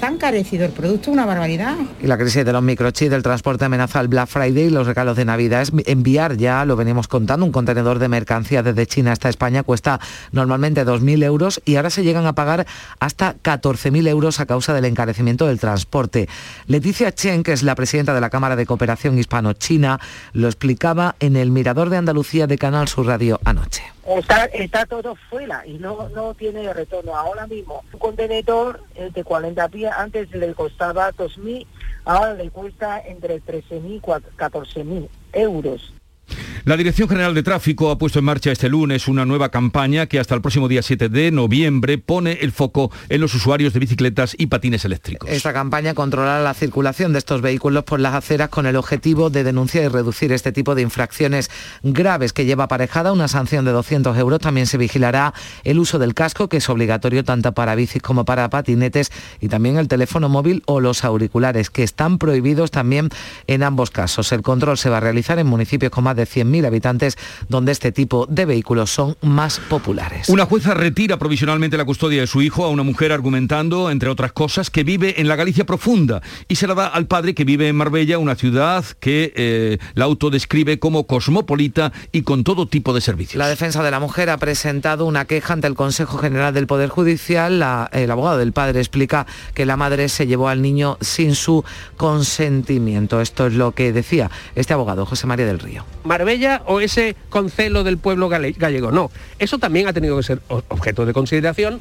[0.03, 1.77] tan carecido el producto, una barbaridad.
[2.01, 5.15] Y la crisis de los microchips del transporte amenaza el Black Friday y los regalos
[5.15, 5.61] de Navidad.
[5.61, 10.01] Es enviar ya, lo venimos contando, un contenedor de mercancía desde China hasta España cuesta
[10.33, 12.67] normalmente 2.000 euros y ahora se llegan a pagar
[12.99, 16.27] hasta 14.000 euros a causa del encarecimiento del transporte.
[16.67, 20.01] Leticia Chen, que es la presidenta de la Cámara de Cooperación Hispano-China,
[20.33, 23.83] lo explicaba en el Mirador de Andalucía de Canal Sur Radio anoche.
[24.05, 27.15] Está, está todo fuera y no, no tiene retorno.
[27.15, 31.65] Ahora mismo, un contenedor eh, de 40 pies antes le costaba 2.000,
[32.03, 35.93] ahora le cuesta entre 13.000 y 14.000 euros.
[36.65, 40.17] La Dirección General de Tráfico ha puesto en marcha este lunes una nueva campaña que
[40.17, 44.33] hasta el próximo día 7 de noviembre pone el foco en los usuarios de bicicletas
[44.37, 45.29] y patines eléctricos.
[45.29, 49.43] Esta campaña controlará la circulación de estos vehículos por las aceras con el objetivo de
[49.43, 51.51] denunciar y reducir este tipo de infracciones
[51.83, 54.39] graves que lleva aparejada una sanción de 200 euros.
[54.39, 55.33] También se vigilará
[55.65, 59.75] el uso del casco, que es obligatorio tanto para bicis como para patinetes, y también
[59.75, 63.09] el teléfono móvil o los auriculares, que están prohibidos también
[63.47, 64.31] en ambos casos.
[64.31, 67.17] El control se va a realizar en municipios con más de 100.000 habitantes
[67.49, 70.29] donde este tipo de vehículos son más populares.
[70.29, 74.31] Una jueza retira provisionalmente la custodia de su hijo a una mujer argumentando, entre otras
[74.31, 77.67] cosas, que vive en la Galicia profunda y se la da al padre que vive
[77.67, 83.01] en Marbella, una ciudad que eh, la autodescribe como cosmopolita y con todo tipo de
[83.01, 83.39] servicios.
[83.39, 86.89] La defensa de la mujer ha presentado una queja ante el Consejo General del Poder
[86.89, 87.59] Judicial.
[87.59, 91.63] La, el abogado del padre explica que la madre se llevó al niño sin su
[91.97, 93.21] consentimiento.
[93.21, 95.85] Esto es lo que decía este abogado, José María del Río.
[96.03, 98.91] Marbella o ese concelo del pueblo gallego.
[98.91, 101.79] No, eso también ha tenido que ser objeto de consideración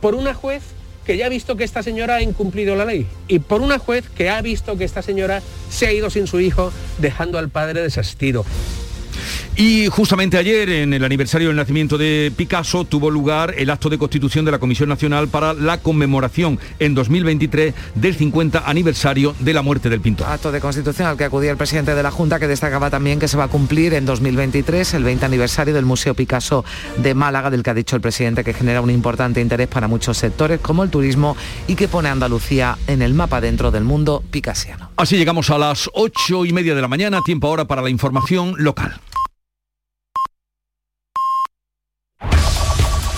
[0.00, 0.62] por una juez
[1.04, 4.08] que ya ha visto que esta señora ha incumplido la ley y por una juez
[4.10, 7.80] que ha visto que esta señora se ha ido sin su hijo dejando al padre
[7.80, 8.44] desasistido.
[9.60, 13.98] Y justamente ayer, en el aniversario del nacimiento de Picasso, tuvo lugar el acto de
[13.98, 19.62] constitución de la Comisión Nacional para la conmemoración en 2023 del 50 aniversario de la
[19.62, 20.28] muerte del pintor.
[20.28, 23.26] Acto de constitución al que acudía el presidente de la Junta, que destacaba también que
[23.26, 26.64] se va a cumplir en 2023 el 20 aniversario del Museo Picasso
[26.98, 30.18] de Málaga, del que ha dicho el presidente que genera un importante interés para muchos
[30.18, 34.22] sectores como el turismo y que pone a Andalucía en el mapa dentro del mundo
[34.30, 34.92] picasiano.
[34.96, 38.54] Así llegamos a las ocho y media de la mañana, tiempo ahora para la información
[38.56, 39.00] local.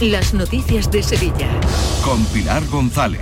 [0.00, 1.48] las noticias de Sevilla.
[2.04, 3.20] Con Pilar González.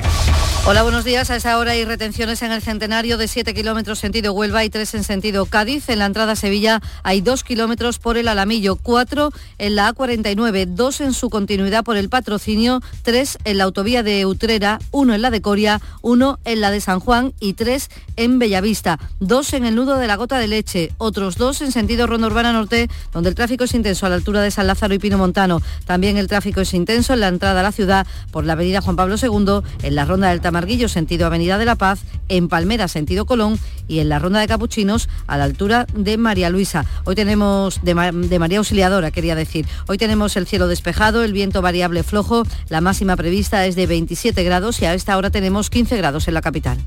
[0.66, 1.30] Hola, buenos días.
[1.30, 4.94] A esa hora hay retenciones en el centenario de 7 kilómetros sentido Huelva y 3
[4.94, 5.90] en sentido Cádiz.
[5.90, 10.66] En la entrada a Sevilla hay 2 kilómetros por el Alamillo, 4 en la A49,
[10.66, 15.20] 2 en su continuidad por el Patrocinio, 3 en la autovía de Utrera, 1 en
[15.22, 19.66] la de Coria, 1 en la de San Juan y 3 en Bellavista, 2 en
[19.66, 23.28] el nudo de la Gota de Leche, otros 2 en sentido Ronda Urbana Norte, donde
[23.28, 25.60] el tráfico es intenso a la altura de San Lázaro y Pino Montano.
[25.84, 29.16] También el tráfico intenso en la entrada a la ciudad por la avenida Juan Pablo
[29.20, 33.58] II, en la ronda del Tamarguillo, sentido Avenida de la Paz, en Palmera, sentido Colón,
[33.86, 36.86] y en la ronda de Capuchinos, a la altura de María Luisa.
[37.04, 41.60] Hoy tenemos, de, de María Auxiliadora, quería decir, hoy tenemos el cielo despejado, el viento
[41.60, 45.96] variable flojo, la máxima prevista es de 27 grados y a esta hora tenemos 15
[45.96, 46.78] grados en la capital.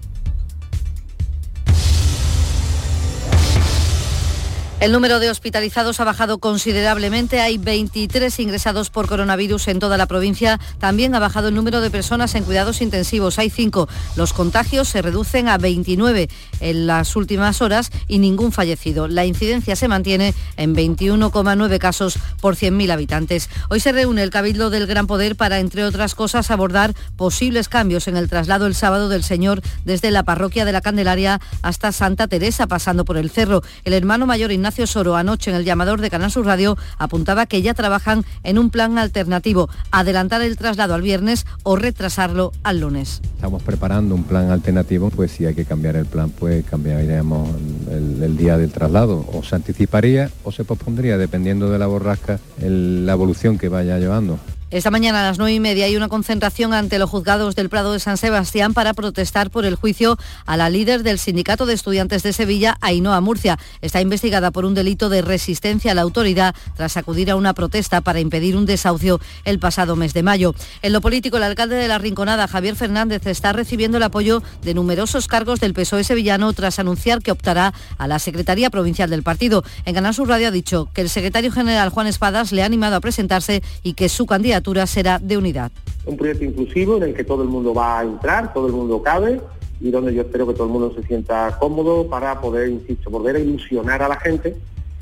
[4.80, 7.42] El número de hospitalizados ha bajado considerablemente.
[7.42, 10.60] Hay 23 ingresados por coronavirus en toda la provincia.
[10.78, 13.40] También ha bajado el número de personas en cuidados intensivos.
[13.40, 13.90] Hay 5.
[14.16, 19.08] Los contagios se reducen a 29 en las últimas horas y ningún fallecido.
[19.08, 23.50] La incidencia se mantiene en 21,9 casos por 100.000 habitantes.
[23.70, 28.08] Hoy se reúne el Cabildo del Gran Poder para, entre otras cosas, abordar posibles cambios
[28.08, 32.28] en el traslado el sábado del Señor desde la parroquia de la Candelaria hasta Santa
[32.28, 33.64] Teresa, pasando por el Cerro.
[33.84, 37.46] El hermano mayor Ignacio Ignacio Soro anoche en el llamador de Canal Sur Radio apuntaba
[37.46, 42.82] que ya trabajan en un plan alternativo, adelantar el traslado al viernes o retrasarlo al
[42.82, 43.22] lunes.
[43.36, 47.48] Estamos preparando un plan alternativo, pues si hay que cambiar el plan, pues cambiaríamos
[47.90, 53.14] el, día del traslado, o se anticiparía o se pospondría, dependiendo de la borrasca, la
[53.14, 54.38] evolución que vaya llevando.
[54.70, 57.94] Esta mañana a las nueve y media hay una concentración ante los juzgados del Prado
[57.94, 62.22] de San Sebastián para protestar por el juicio a la líder del Sindicato de Estudiantes
[62.22, 63.58] de Sevilla, Ainhoa Murcia.
[63.80, 68.02] Está investigada por un delito de resistencia a la autoridad tras acudir a una protesta
[68.02, 70.54] para impedir un desahucio el pasado mes de mayo.
[70.82, 74.74] En lo político, el alcalde de la Rinconada, Javier Fernández, está recibiendo el apoyo de
[74.74, 79.64] numerosos cargos del PSOE sevillano tras anunciar que optará a la Secretaría Provincial del partido.
[79.86, 82.98] En Canal Sur Radio ha dicho que el secretario general Juan Espadas le ha animado
[82.98, 84.57] a presentarse y que su candidato
[84.88, 85.72] será de unidad.
[86.06, 89.02] Un proyecto inclusivo en el que todo el mundo va a entrar, todo el mundo
[89.02, 89.42] cabe
[89.80, 93.36] y donde yo espero que todo el mundo se sienta cómodo para poder, insisto, volver
[93.36, 94.56] a ilusionar a la gente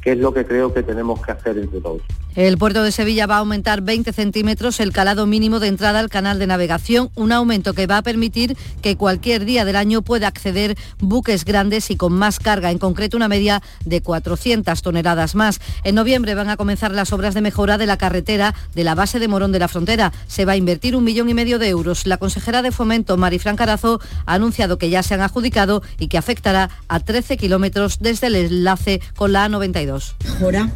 [0.05, 2.03] que es lo que creo que tenemos que hacer entre todos.
[2.35, 6.09] El puerto de Sevilla va a aumentar 20 centímetros el calado mínimo de entrada al
[6.09, 10.27] canal de navegación, un aumento que va a permitir que cualquier día del año pueda
[10.27, 15.59] acceder buques grandes y con más carga, en concreto una media de 400 toneladas más.
[15.83, 19.17] En noviembre van a comenzar las obras de mejora de la carretera de la base
[19.17, 20.11] de Morón de la Frontera.
[20.27, 22.05] Se va a invertir un millón y medio de euros.
[22.05, 26.19] La consejera de Fomento, Marifran Carazo, ha anunciado que ya se han adjudicado y que
[26.19, 29.94] afectará a 13 kilómetros desde el enlace con la A92.
[30.23, 30.69] Mejora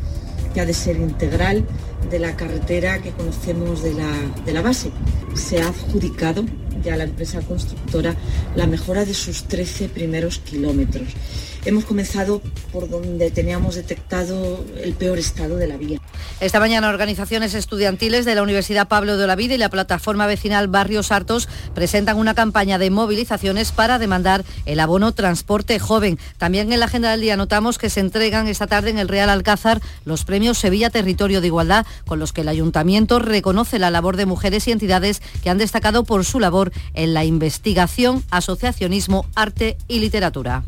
[0.54, 1.66] que ha de ser integral
[2.10, 4.12] de la carretera que conocemos de la,
[4.46, 4.92] de la base.
[5.36, 6.46] Se ha adjudicado
[6.84, 8.16] ya la empresa constructora
[8.56, 11.10] la mejora de sus 13 primeros kilómetros.
[11.66, 16.00] Hemos comenzado por donde teníamos detectado el peor estado de la vía.
[16.40, 21.12] Esta mañana organizaciones estudiantiles de la Universidad Pablo de Olavide y la plataforma vecinal Barrios
[21.12, 26.18] Hartos presentan una campaña de movilizaciones para demandar el abono transporte joven.
[26.38, 29.30] También en la agenda del día notamos que se entregan esta tarde en el Real
[29.30, 34.16] Alcázar los premios Sevilla Territorio de Igualdad, con los que el ayuntamiento reconoce la labor
[34.16, 39.78] de mujeres y entidades que han destacado por su labor en la investigación, asociacionismo, arte
[39.88, 40.64] y literatura.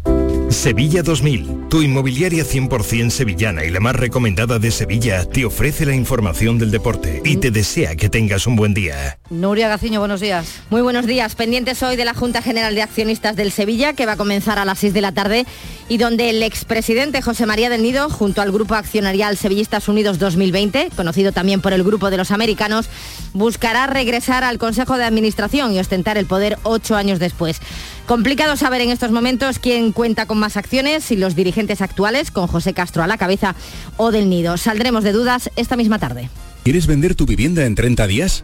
[0.52, 5.96] Sevilla 2000, tu inmobiliaria 100% sevillana y la más recomendada de Sevilla, te ofrece la
[5.96, 9.18] información del deporte y te desea que tengas un buen día.
[9.30, 10.62] Nuria Gaciño, buenos días.
[10.70, 11.36] Muy buenos días.
[11.36, 14.66] Pendientes hoy de la Junta General de Accionistas del Sevilla, que va a comenzar a
[14.66, 15.46] las 6 de la tarde
[15.88, 20.90] y donde el expresidente José María del Nido, junto al Grupo Accionarial Sevillistas Unidos 2020,
[20.96, 22.90] conocido también por el Grupo de los Americanos,
[23.34, 27.62] buscará regresar al Consejo de Administración y ostentar el poder ocho años después.
[28.08, 32.47] Complicado saber en estos momentos quién cuenta con más acciones, si los dirigentes actuales, con
[32.47, 33.56] José Castro a la cabeza,
[33.97, 34.58] o del Nido.
[34.58, 36.30] Saldremos de dudas esta misma tarde.
[36.64, 38.43] ¿Quieres vender tu vivienda en 30 días?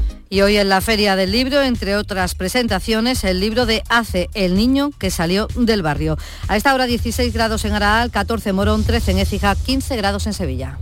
[0.31, 4.55] y hoy en la Feria del Libro, entre otras presentaciones, el libro de Hace el
[4.55, 6.17] niño que salió del barrio.
[6.47, 10.25] A esta hora 16 grados en Araal, 14 en Morón, 13 en Écija, 15 grados
[10.27, 10.79] en Sevilla.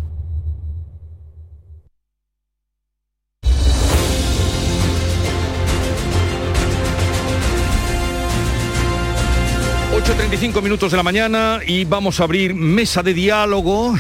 [9.92, 13.94] ...8.35 minutos de la mañana y vamos a abrir mesa de diálogo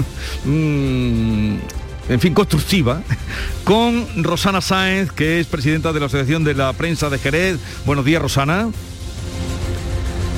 [0.44, 1.56] mm,
[2.08, 3.02] en fin, constructiva,
[3.64, 7.58] con Rosana Sáenz, que es presidenta de la Asociación de la Prensa de Jerez.
[7.86, 8.68] Buenos días, Rosana.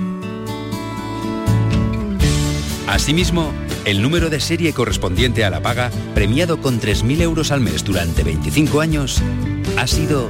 [2.87, 3.51] Asimismo,
[3.85, 8.23] el número de serie correspondiente a la paga, premiado con 3.000 euros al mes durante
[8.23, 9.21] 25 años,
[9.77, 10.29] ha sido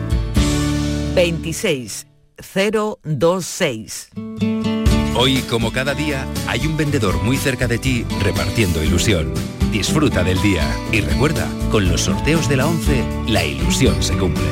[1.15, 4.09] 26026.
[5.15, 9.33] Hoy, como cada día, hay un vendedor muy cerca de ti repartiendo ilusión.
[9.71, 14.45] Disfruta del día y recuerda, con los sorteos de la 11, la ilusión se cumple.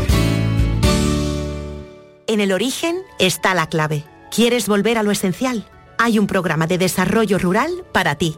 [2.28, 4.04] En el origen está la clave.
[4.32, 5.70] ¿Quieres volver a lo esencial?
[6.00, 8.38] Hay un programa de desarrollo rural para ti.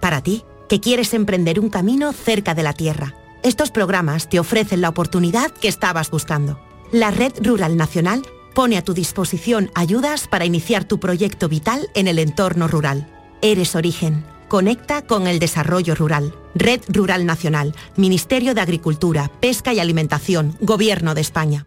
[0.00, 3.14] Para ti, que quieres emprender un camino cerca de la tierra.
[3.44, 6.60] Estos programas te ofrecen la oportunidad que estabas buscando.
[6.90, 8.22] La Red Rural Nacional
[8.54, 13.08] pone a tu disposición ayudas para iniciar tu proyecto vital en el entorno rural.
[13.40, 14.24] Eres origen.
[14.48, 16.34] Conecta con el desarrollo rural.
[16.56, 21.66] Red Rural Nacional, Ministerio de Agricultura, Pesca y Alimentación, Gobierno de España.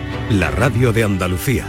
[0.31, 1.65] la radio de Andalucía.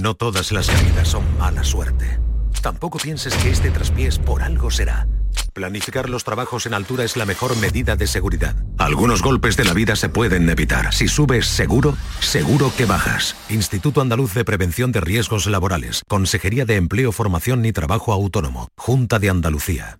[0.00, 2.18] No todas las caídas son mala suerte.
[2.62, 5.06] Tampoco pienses que este traspiés por algo será.
[5.52, 8.56] Planificar los trabajos en altura es la mejor medida de seguridad.
[8.78, 10.94] Algunos golpes de la vida se pueden evitar.
[10.94, 13.36] Si subes seguro, seguro que bajas.
[13.50, 16.02] Instituto Andaluz de Prevención de Riesgos Laborales.
[16.08, 18.68] Consejería de Empleo, Formación y Trabajo Autónomo.
[18.76, 19.98] Junta de Andalucía.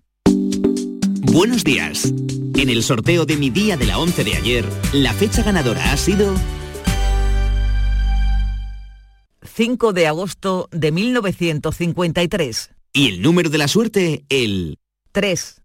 [1.21, 2.05] Buenos días.
[2.55, 5.97] En el sorteo de mi día de la 11 de ayer, la fecha ganadora ha
[5.97, 6.33] sido
[9.53, 12.71] 5 de agosto de 1953.
[12.93, 14.77] Y el número de la suerte, el
[15.11, 15.61] 3.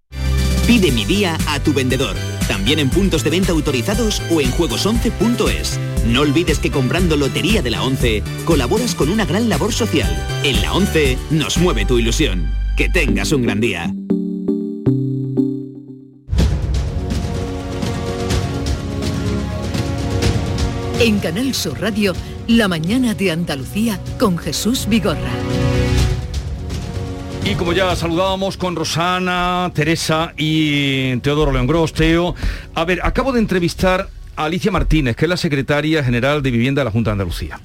[0.66, 2.16] Pide mi día a tu vendedor,
[2.48, 5.78] también en puntos de venta autorizados o en juegos11.es.
[6.06, 10.10] No olvides que comprando Lotería de la 11 colaboras con una gran labor social.
[10.42, 12.50] En la 11 nos mueve tu ilusión.
[12.76, 13.92] Que tengas un gran día.
[21.04, 22.14] En Canal Sur Radio
[22.46, 25.32] la mañana de Andalucía con Jesús Vigorra.
[27.44, 32.34] Y como ya saludábamos con Rosana, Teresa y Teodoro León Gross, Teo.
[32.74, 36.80] A ver, acabo de entrevistar a Alicia Martínez, que es la secretaria general de Vivienda
[36.80, 37.60] de la Junta de Andalucía.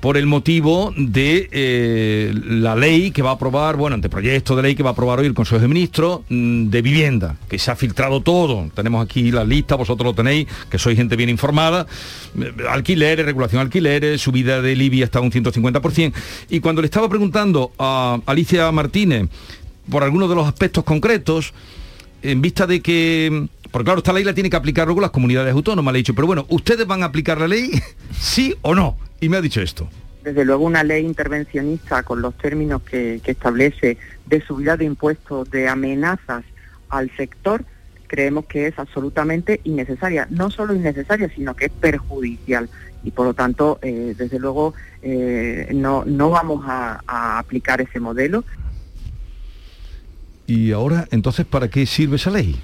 [0.00, 4.74] Por el motivo de eh, la ley que va a aprobar, bueno, anteproyecto de ley
[4.74, 7.76] que va a aprobar hoy el Consejo de Ministros mm, de vivienda, que se ha
[7.76, 8.68] filtrado todo.
[8.74, 11.86] Tenemos aquí la lista, vosotros lo tenéis, que sois gente bien informada.
[12.38, 16.12] Eh, Alquileres, regulación de alquileres, subida del IBI hasta un 150%.
[16.50, 19.28] Y cuando le estaba preguntando a Alicia Martínez
[19.90, 21.54] por algunos de los aspectos concretos,
[22.22, 25.52] en vista de que porque claro, esta ley la tiene que aplicar luego las comunidades
[25.52, 25.92] autónomas.
[25.92, 27.70] Le he dicho, pero bueno, ¿ustedes van a aplicar la ley?
[28.18, 28.96] ¿Sí o no?
[29.20, 29.88] Y me ha dicho esto.
[30.22, 35.50] Desde luego una ley intervencionista con los términos que, que establece de subida de impuestos,
[35.50, 36.44] de amenazas
[36.88, 37.64] al sector,
[38.06, 40.26] creemos que es absolutamente innecesaria.
[40.30, 42.68] No solo innecesaria, sino que es perjudicial.
[43.04, 48.00] Y por lo tanto, eh, desde luego, eh, no, no vamos a, a aplicar ese
[48.00, 48.42] modelo.
[50.46, 52.56] Y ahora, entonces, ¿para qué sirve esa ley?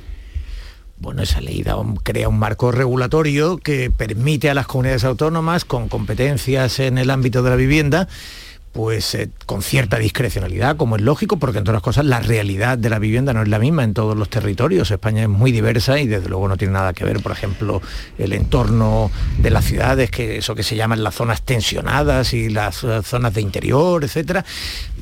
[0.98, 1.74] Bueno, esa ley da
[2.04, 7.42] crea un marco regulatorio que permite a las comunidades autónomas con competencias en el ámbito
[7.42, 8.08] de la vivienda
[8.72, 12.88] pues eh, con cierta discrecionalidad, como es lógico, porque entre otras cosas la realidad de
[12.90, 14.90] la vivienda no es la misma en todos los territorios.
[14.90, 17.82] España es muy diversa y desde luego no tiene nada que ver, por ejemplo,
[18.18, 22.82] el entorno de las ciudades, que eso que se llaman las zonas tensionadas y las
[22.84, 24.44] eh, zonas de interior, etcétera.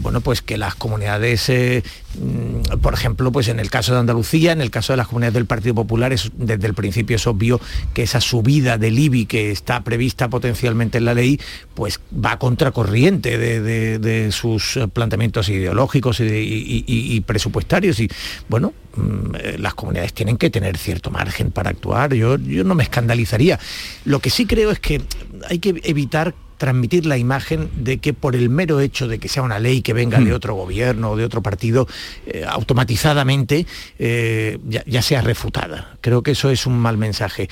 [0.00, 1.82] Bueno, pues que las comunidades, eh,
[2.18, 5.34] mm, por ejemplo, pues en el caso de Andalucía, en el caso de las comunidades
[5.34, 7.60] del Partido Popular, es- desde el principio es obvio
[7.94, 11.38] que esa subida del IBI que está prevista potencialmente en la ley,
[11.74, 17.20] pues va a contracorriente de- de sus eh, planteamientos ideológicos y, de- y- y- y
[17.20, 18.00] presupuestarios.
[18.00, 18.08] Y
[18.48, 22.14] bueno, mm, eh, las comunidades tienen que tener cierto margen para actuar.
[22.14, 23.58] Yo, yo no me escandalizaría.
[24.04, 25.00] Lo que sí creo es que
[25.48, 29.42] hay que evitar transmitir la imagen de que por el mero hecho de que sea
[29.42, 31.88] una ley que venga de otro gobierno o de otro partido,
[32.26, 33.64] eh, automatizadamente
[33.98, 35.96] eh, ya, ya sea refutada.
[36.02, 37.48] Creo que eso es un mal mensaje.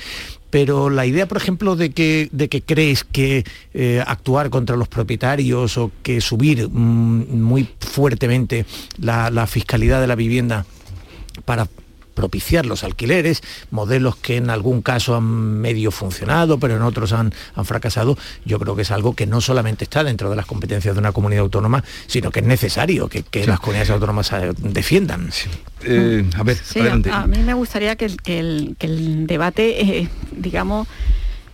[0.50, 3.44] Pero la idea, por ejemplo, de que, de que crees que
[3.74, 8.64] eh, actuar contra los propietarios o que subir mm, muy fuertemente
[8.98, 10.64] la, la fiscalidad de la vivienda
[11.44, 11.68] para
[12.22, 17.32] propiciar los alquileres, modelos que en algún caso han medio funcionado, pero en otros han,
[17.54, 20.96] han fracasado, yo creo que es algo que no solamente está dentro de las competencias
[20.96, 25.30] de una comunidad autónoma, sino que es necesario que, que las comunidades autónomas eh, defiendan.
[25.30, 29.80] a ver, Sí, a, a mí me gustaría que el, que el- que el debate,
[30.00, 30.88] eh, digamos,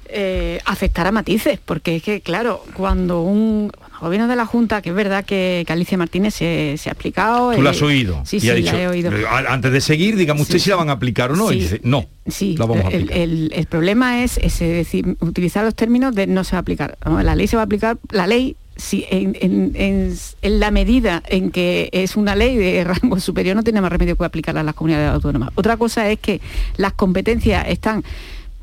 [0.06, 3.70] eh, afectara matices, porque es que, claro, cuando un
[4.04, 7.52] gobierno de la Junta, que es verdad que, que Alicia Martínez se, se ha explicado...
[7.52, 8.22] Tú la eh, has oído.
[8.24, 9.10] Sí, y sí, ha la he oído.
[9.48, 11.50] Antes de seguir, digamos usted si la van a aplicar o no.
[11.52, 11.60] Y Sí.
[11.62, 13.18] dice, no, Sí, la vamos a el, aplicar.
[13.18, 16.96] el- el problema es ese, decir, utilizar los términos de no se va a aplicar.
[17.04, 17.20] ¿no?
[17.22, 18.56] La ley se va a aplicar, la ley,
[18.92, 23.62] en, en- en- en la medida en que es una ley de rango superior, no
[23.62, 25.50] tiene más remedio que aplicarla a las comunidades autónomas.
[25.54, 26.40] Otra cosa es que
[26.76, 28.02] las competencias están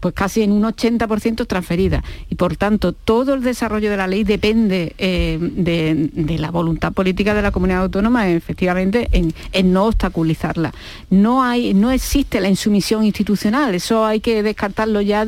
[0.01, 4.25] pues casi en un 80% transferidas y por tanto todo el desarrollo de la ley
[4.25, 10.73] depende eh, de, la voluntad política de la comunidad autónoma efectivamente en, no obstaculizarla.
[11.09, 15.25] No hay, no existe la insumisión institucional, eso hay que descartarlo ya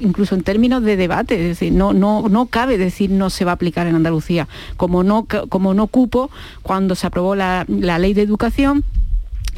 [0.00, 3.52] incluso en términos de debate, es decir, no, no, no cabe decir no se va
[3.52, 6.30] a aplicar en Andalucía, como no, como no cupo
[6.62, 8.84] cuando se aprobó la, la ley de educación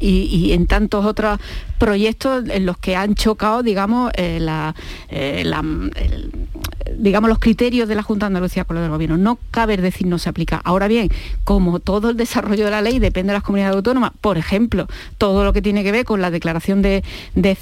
[0.02, 1.38] y, en tantos otros
[1.78, 4.74] proyectos en los que han chocado, digamos, eh, la,
[5.08, 5.44] eh,
[6.98, 9.16] digamos, los criterios de la Junta de Andalucía con los del Gobierno.
[9.16, 10.60] No cabe decir no se aplica.
[10.64, 11.08] Ahora bien,
[11.44, 14.88] como todo el desarrollo de la ley depende de las comunidades autónomas, por ejemplo,
[15.18, 17.02] todo lo que tiene que ver con la declaración de,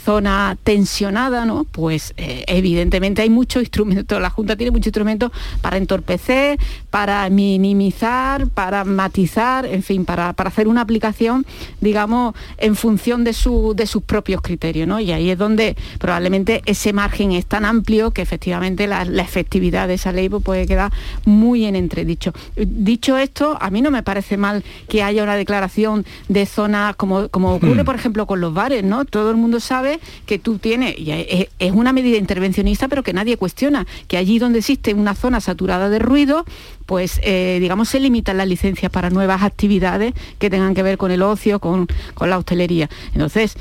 [0.04, 1.64] zona tensionada, ¿no?
[1.64, 6.58] Pues eh, evidentemente hay muchos instrumentos, la Junta tiene muchos instrumentos para entorpecer,
[6.90, 11.44] para minimizar, para matizar, en fin, para, para hacer una aplicación,
[11.80, 15.00] digamos, en función de, su, de sus propios criterios, ¿no?
[15.00, 19.86] Y ahí es donde probablemente ese margen es tan amplio que efectivamente la, la efectividad
[19.86, 20.90] de esa ley pues, puede quedar
[21.26, 22.32] muy en entredicho.
[22.56, 27.28] Dicho esto, a mí no me parece mal que haya una declaración de zonas como,
[27.28, 29.04] como ocurre, por ejemplo, con los bares, ¿no?
[29.04, 33.12] Todo el mundo sabe que tú tienes, y es, es una medida intervencionista, pero que
[33.12, 36.46] nadie cuestiona, que allí donde existe una zona saturada de ruido,
[36.86, 41.10] pues eh, digamos se limitan las licencias para nuevas actividades que tengan que ver con
[41.10, 42.88] el ocio, con, con la hostelería.
[43.12, 43.56] Entonces,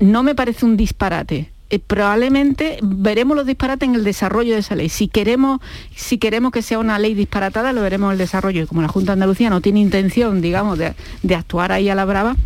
[0.00, 1.53] no me parece un disparate.
[1.74, 4.88] Eh, probablemente veremos los disparates en el desarrollo de esa ley.
[4.88, 5.60] Si queremos,
[5.96, 8.62] si queremos que sea una ley disparatada, lo veremos en el desarrollo.
[8.62, 10.94] Y como la Junta de Andalucía no tiene intención, digamos, de,
[11.24, 12.36] de actuar ahí a la brava,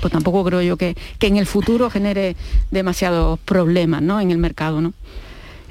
[0.00, 2.34] pues tampoco creo yo que, que en el futuro genere
[2.72, 4.20] demasiados problemas ¿no?
[4.20, 4.80] en el mercado.
[4.80, 4.92] ¿no?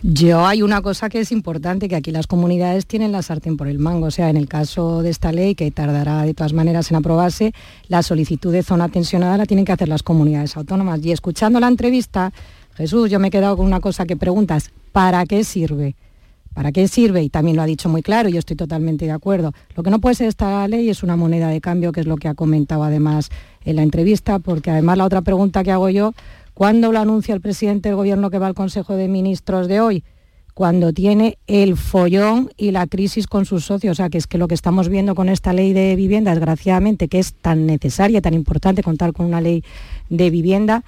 [0.03, 3.67] Yo hay una cosa que es importante, que aquí las comunidades tienen la sartén por
[3.67, 4.05] el mango.
[4.05, 7.51] O sea, en el caso de esta ley, que tardará de todas maneras en aprobarse,
[7.87, 11.03] la solicitud de zona tensionada la tienen que hacer las comunidades autónomas.
[11.03, 12.31] Y escuchando la entrevista,
[12.77, 15.95] Jesús, yo me he quedado con una cosa que preguntas, ¿para qué sirve?
[16.53, 17.23] ¿Para qué sirve?
[17.23, 19.51] Y también lo ha dicho muy claro, yo estoy totalmente de acuerdo.
[19.75, 22.17] Lo que no puede ser esta ley es una moneda de cambio, que es lo
[22.17, 23.29] que ha comentado además
[23.65, 26.13] en la entrevista, porque además la otra pregunta que hago yo,
[26.53, 30.03] ¿cuándo lo anuncia el presidente del gobierno que va al Consejo de Ministros de hoy?
[30.53, 33.93] Cuando tiene el follón y la crisis con sus socios.
[33.93, 37.07] O sea, que es que lo que estamos viendo con esta ley de vivienda, desgraciadamente,
[37.07, 39.63] que es tan necesaria, tan importante contar con una ley
[40.09, 40.83] de vivienda,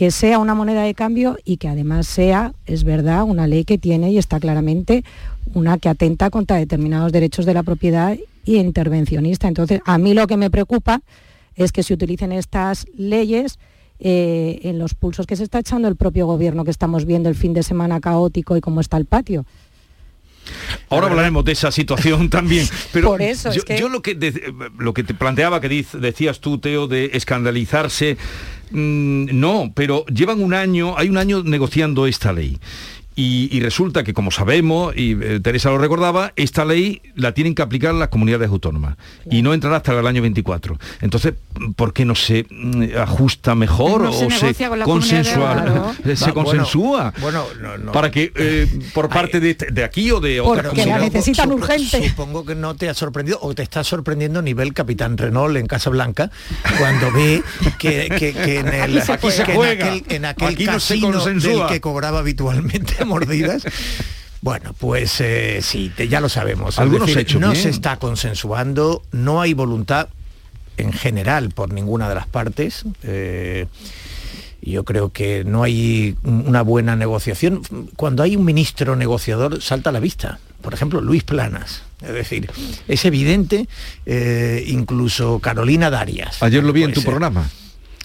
[0.00, 3.76] que sea una moneda de cambio y que además sea, es verdad, una ley que
[3.76, 5.04] tiene y está claramente
[5.52, 9.46] una que atenta contra determinados derechos de la propiedad y intervencionista.
[9.46, 11.02] Entonces, a mí lo que me preocupa
[11.54, 13.58] es que se utilicen estas leyes
[13.98, 17.34] eh, en los pulsos que se está echando el propio gobierno que estamos viendo el
[17.34, 19.44] fin de semana caótico y cómo está el patio.
[20.88, 22.66] Ahora hablaremos de esa situación también.
[22.92, 25.68] Pero Por eso, yo, es que- yo lo que de- lo que te planteaba que
[25.68, 28.16] diz- decías tú, Teo, de escandalizarse,
[28.70, 32.58] mm, no, pero llevan un año, hay un año negociando esta ley.
[33.20, 37.54] Y, y resulta que, como sabemos, y eh, Teresa lo recordaba, esta ley la tienen
[37.54, 38.96] que aplicar las comunidades autónomas
[39.30, 40.78] y no entrará hasta el año 24.
[41.02, 41.34] Entonces,
[41.76, 44.28] ¿por qué no se mm, ajusta mejor No se o
[44.84, 45.96] comunidades autónomas.
[45.96, 47.12] se Va, bueno, consensúa?
[47.20, 47.92] bueno, no, no.
[47.92, 52.08] Para que eh, por parte de, de aquí o de otra Porque la necesitan urgente.
[52.08, 55.66] Supongo que no te ha sorprendido o te está sorprendiendo a nivel Capitán Renault en
[55.66, 56.30] Casablanca
[56.78, 57.42] cuando ve
[57.78, 59.86] que, que- que en, el, Aquí se que en juega.
[59.92, 61.64] aquel, en aquel Aquí no se casino consensúa.
[61.64, 63.64] del que cobraba habitualmente mordidas.
[64.42, 66.78] Bueno, pues eh, sí, te- ya lo sabemos.
[66.78, 67.62] Algunos decir, no bien.
[67.62, 70.08] se está consensuando, no hay voluntad
[70.78, 72.84] en general por ninguna de las partes.
[73.02, 73.66] eh,
[74.62, 77.60] yo creo que no hay una buena negociación.
[77.96, 80.38] Cuando hay un ministro negociador salta a la vista.
[80.62, 81.82] Por ejemplo, Luis Planas.
[82.00, 82.50] Es decir,
[82.88, 83.68] es evidente,
[84.06, 86.42] eh, incluso Carolina Darias.
[86.42, 87.50] Ayer lo vi en tu programa.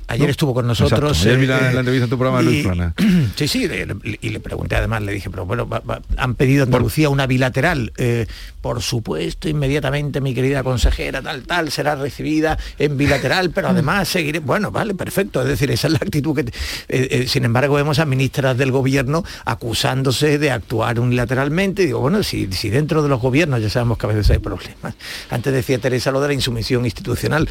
[0.08, 0.32] Ayer ¿no?
[0.32, 1.20] estuvo con nosotros.
[1.22, 2.94] Ayer vi la, eh, la entrevista en tu programa de Luis Plana.
[3.36, 6.36] Sí, sí, le- le- y le pregunté además, le dije, pero bueno, va- va- han
[6.36, 7.92] pedido a Andalucía una bilateral.
[7.98, 8.28] Eh,
[8.62, 14.40] por supuesto, inmediatamente mi querida consejera, tal, tal, será recibida en bilateral, pero además seguiré.
[14.40, 15.42] Bueno, vale, perfecto.
[15.42, 16.44] Es decir, esa es la actitud que.
[16.46, 16.52] te-
[16.90, 21.84] eh, eh, sin embargo, vemos a ministras del gobierno acusándose de actuar unilateralmente.
[21.84, 24.40] Y digo, bueno, si, si dentro de los gobiernos ya sabemos que a veces hay
[24.40, 24.94] problemas.
[25.30, 27.50] Antes decía Teresa lo de la insumisión institucional.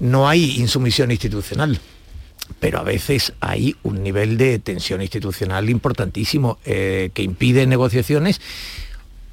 [0.00, 1.78] No hay insumisión institucional
[2.60, 8.40] pero a veces hay un nivel de tensión institucional importantísimo eh, que impide negociaciones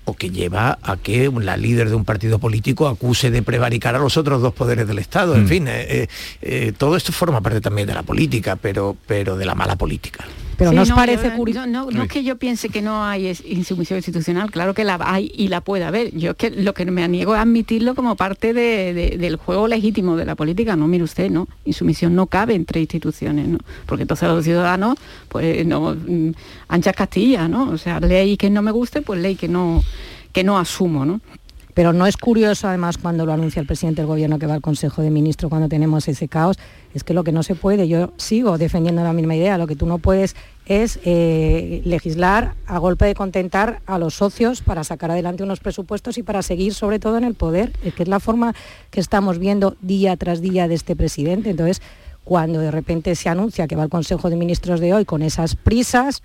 [0.06, 4.00] o que lleva a que la líder de un partido político acuse de prevaricar a
[4.00, 5.36] los otros dos poderes del Estado.
[5.36, 5.48] En Mm.
[5.48, 6.08] fin, eh, eh,
[6.42, 10.26] eh, todo esto forma parte también de la política, pero, pero de la mala política.
[10.62, 11.66] Pero Sí, nos no, parece yo- curioso.
[11.66, 14.84] No, no, no es que yo piense que no hay es- insumisión institucional, claro que
[14.84, 16.16] la hay y la puede haber.
[16.16, 19.68] Yo es que lo que me niego a admitirlo como parte de- de- del juego
[19.68, 20.76] legítimo de la política.
[20.76, 21.48] No, mire usted, no.
[21.66, 23.58] Insumisión no cabe entre instituciones, ¿no?
[23.88, 24.98] Porque entonces los ciudadanos,
[25.30, 26.30] pues no, mm,
[26.68, 27.72] anchas castillas, ¿no?
[27.72, 29.84] O sea, ley que no me guste, pues ley que no,
[30.32, 31.22] que no asumo, ¿no?
[31.74, 34.62] Pero no es curioso, además, cuando lo anuncia el presidente del gobierno que va al
[34.62, 36.58] Consejo de Ministros cuando tenemos ese caos,
[36.94, 39.76] es que lo que no se puede, yo sigo defendiendo la misma idea, lo que
[39.76, 45.12] tú no puedes es eh, legislar a golpe de contentar a los socios para sacar
[45.12, 48.20] adelante unos presupuestos y para seguir sobre todo en el poder, es que es la
[48.20, 48.54] forma
[48.90, 51.50] que estamos viendo día tras día de este presidente.
[51.50, 51.82] Entonces,
[52.24, 55.56] cuando de repente se anuncia que va al Consejo de Ministros de hoy con esas
[55.56, 56.22] prisas,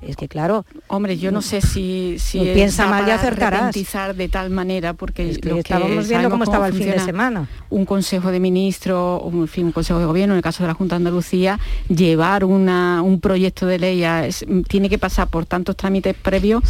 [0.00, 3.74] es que claro, Hombre, yo no sé si, si piensa mal y acertarás.
[4.14, 6.98] de tal manera, porque Es que lo que estábamos viendo cómo estaba el fin de
[7.00, 7.48] semana.
[7.70, 10.68] Un consejo de ministros, un, en fin, un consejo de gobierno, en el caso de
[10.68, 15.28] la Junta de Andalucía, llevar una- un proyecto de ley a- es- tiene que pasar
[15.28, 16.62] por tantos trámites previos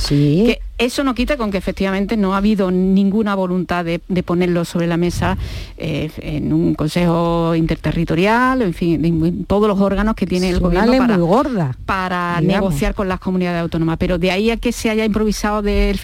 [0.46, 4.64] que eso no quita con que efectivamente no ha habido ninguna voluntad de, de ponerlo
[4.64, 5.36] sobre la mesa
[5.76, 10.96] eh, en un consejo interterritorial, en fin, en todos los órganos que tiene el gobierno
[10.96, 13.98] para, muy gorda, para negociar con las comunidades autónomas.
[13.98, 15.62] Pero de ahí a que se haya improvisado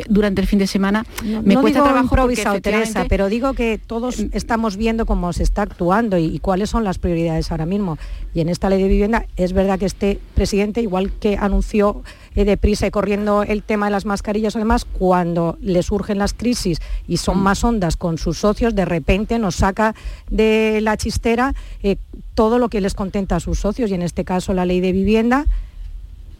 [0.08, 3.54] durante el fin de semana, No, me no cuesta digo trabajo improvisado, Teresa, pero digo
[3.54, 7.66] que todos estamos viendo cómo se está actuando y, y cuáles son las prioridades ahora
[7.66, 7.96] mismo.
[8.34, 12.02] Y en esta ley de vivienda es verdad que este presidente, igual que anunció
[12.34, 16.80] eh, deprisa y corriendo el tema de las mascarillas, además, cuando le surgen las crisis
[17.06, 19.94] y son más ondas con sus socios, de repente nos saca
[20.30, 21.96] de la chistera eh,
[22.34, 24.92] todo lo que les contenta a sus socios y en este caso la ley de
[24.92, 25.46] vivienda.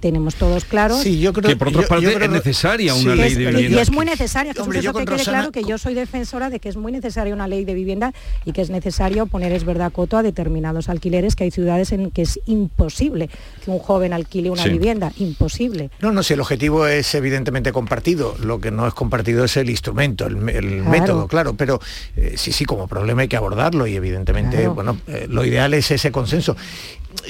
[0.05, 1.01] Tenemos todos claros.
[1.01, 3.15] Sí, yo creo que por otra yo- parte yo creo es que- necesaria Sí, una
[3.15, 3.79] ley es- de vivienda.
[3.79, 6.51] Y es muy necesaria, Jesús, Hombre, yo que quede Rosana- claro que yo soy defensora
[6.51, 8.13] de que es muy necesaria una ley de vivienda
[8.45, 12.11] y que es necesario poner, es verdad, coto a determinados alquileres, que hay ciudades en
[12.11, 13.31] que es imposible
[13.65, 14.69] que un joven alquile una Sí.
[14.69, 15.89] vivienda, imposible.
[16.01, 19.71] No, no, si el objetivo es evidentemente compartido, lo que no es compartido es el
[19.71, 20.91] instrumento, el, me- el Claro.
[20.91, 21.81] método, claro, pero
[22.17, 24.75] eh, sí, sí, como problema hay que abordarlo y evidentemente, Claro.
[24.75, 26.55] bueno, eh, lo ideal es ese consenso.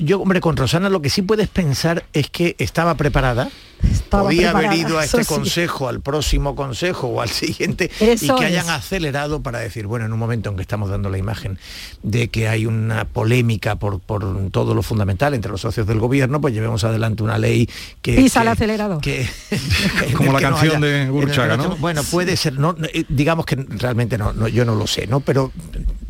[0.02, 3.50] Yo, hombre, con Rosana lo que sí puedes pensar es que estaba preparada
[3.92, 5.28] estaba podía haber ido a este sí.
[5.34, 8.70] consejo, al próximo consejo o al siguiente Eso y que hayan es.
[8.70, 11.58] acelerado para decir, bueno, en un momento en que estamos dando la imagen
[12.02, 16.40] de que hay una polémica por, por todo lo fundamental entre los socios del gobierno,
[16.40, 17.68] pues llevemos adelante una ley
[18.00, 18.14] que...
[18.14, 19.00] Pisa que- el acelerador.
[19.02, 19.28] que-
[20.16, 21.76] Como la que no canción haya- de Gurchaga, ¿no?
[21.76, 25.06] Bueno, puede ser, no, no, eh, digamos que realmente no, no, yo no lo sé,
[25.06, 25.20] ¿no?
[25.20, 25.52] Pero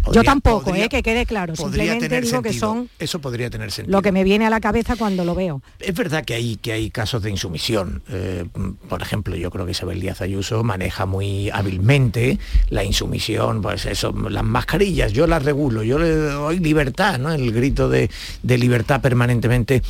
[0.07, 1.55] Yo podría- tampoco, podría- eh, que quede claro.
[1.55, 3.97] podría Simplemente digo que son Eso podría tener sentido.
[3.97, 5.63] lo que me viene a la cabeza cuando lo veo.
[5.81, 8.03] Es verdad que hay, que hay casos de insumisión.
[8.09, 8.45] Eh,
[8.89, 12.39] por ejemplo, yo creo que Isabel Díaz Ayuso maneja muy hábilmente
[12.71, 17.33] la insumisión, pues eso, las mascarillas, yo las regulo, yo le doy libertad, ¿no?
[17.33, 18.11] El grito de,
[18.43, 19.83] de libertad permanentemente.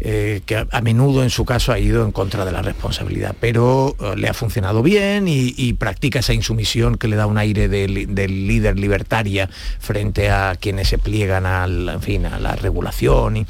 [0.00, 3.96] Eh, que a, menudo en su caso ha ido en contra de la responsabilidad, pero
[3.98, 8.06] eh, le ha funcionado bien y, practica esa insumisión que le da un aire de
[8.08, 13.38] del líder libertaria frente a quienes se pliegan al, fin, a la regulación.
[13.38, 13.46] Y,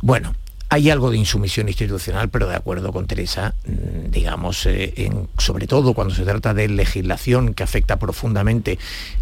[0.00, 0.34] bueno,
[0.68, 5.94] hay algo de insumisión institucional, pero de acuerdo con Teresa, mm, digamos, eh, sobre todo
[5.94, 8.78] cuando se trata de legislación que afecta profundamente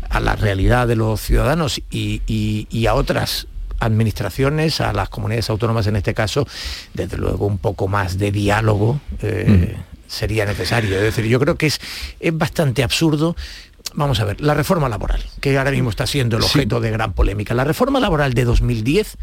[0.09, 2.23] a la realidad de los ciudadanos y-
[2.71, 3.47] y a otras
[3.85, 6.47] administraciones, a las comunidades autónomas en este caso,
[6.95, 9.77] desde luego un poco más de diálogo eh,
[10.07, 10.97] sería necesario.
[10.97, 11.81] Es decir, yo creo que es,
[12.21, 13.37] es bastante absurdo.
[13.95, 17.13] Vamos a ver, la reforma laboral, que ahora mismo está siendo el objeto de gran
[17.13, 17.55] polémica.
[17.55, 19.17] La reforma laboral de 2010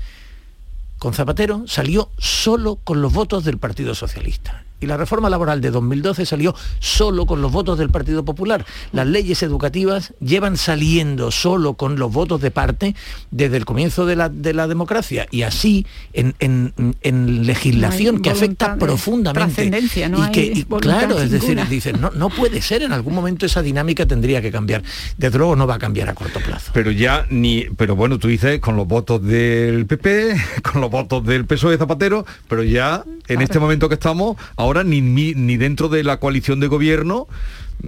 [1.00, 4.64] con Zapatero salió solo con los votos del Partido Socialista.
[4.82, 8.66] Y la reforma laboral de 2012 salió solo con los votos del Partido Popular.
[8.94, 12.96] Las leyes educativas llevan saliendo solo con los votos de parte
[13.32, 15.28] desde el comienzo de la, de la democracia.
[15.32, 19.70] Y así en, en- en legislación No que afecta profundamente.
[20.10, 21.70] no y que, y claro, es decir, ninguna.
[21.70, 24.84] dicen, no, no puede ser, en algún momento esa dinámica tendría que cambiar.
[25.18, 26.72] Desde luego no va a cambiar a corto plazo.
[26.74, 30.36] Pero ya ni, pero bueno, tú dices con los votos del PP,
[30.72, 34.69] con los votos del PSOE de Zapatero, pero ya en este momento que estamos, ahora
[34.84, 37.28] ni, ni, ni dentro de la coalición de gobierno,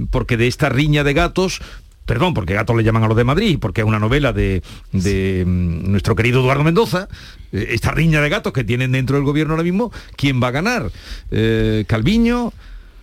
[0.10, 1.62] porque de esta riña de gatos,
[2.06, 5.44] perdón, porque gatos le llaman a los de Madrid, porque es una novela de, de
[5.46, 7.08] mm, nuestro querido Eduardo Mendoza,
[7.52, 10.52] eh, esta riña de gatos que tienen dentro del gobierno ahora mismo, ¿quién va a
[10.52, 10.92] ganar?
[11.32, 12.54] Eh, Calviño,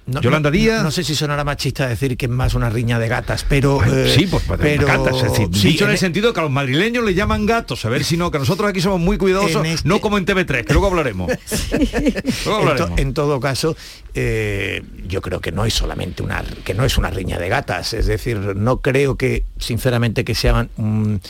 [0.09, 0.83] No- Yolanda Díaz.
[0.83, 3.81] No, sé si sonará machista decir que es más una riña de gatas, pero...
[3.85, 6.33] eh, sí, pues, pues, pero encanta, es decir, sí, dicho en en el e- sentido
[6.33, 9.01] que a los madrileños le llaman gatos, a ver si no, que nosotros aquí somos
[9.01, 11.31] muy cuidadosos, este- no como en TV3, que luego hablaremos.
[11.71, 12.99] Luego en, to- hablaremos.
[12.99, 13.77] en todo caso,
[14.15, 17.93] eh, yo creo que no es solamente una que no es una riña de gatas,
[17.93, 21.21] es decir, no creo que sinceramente que sea un,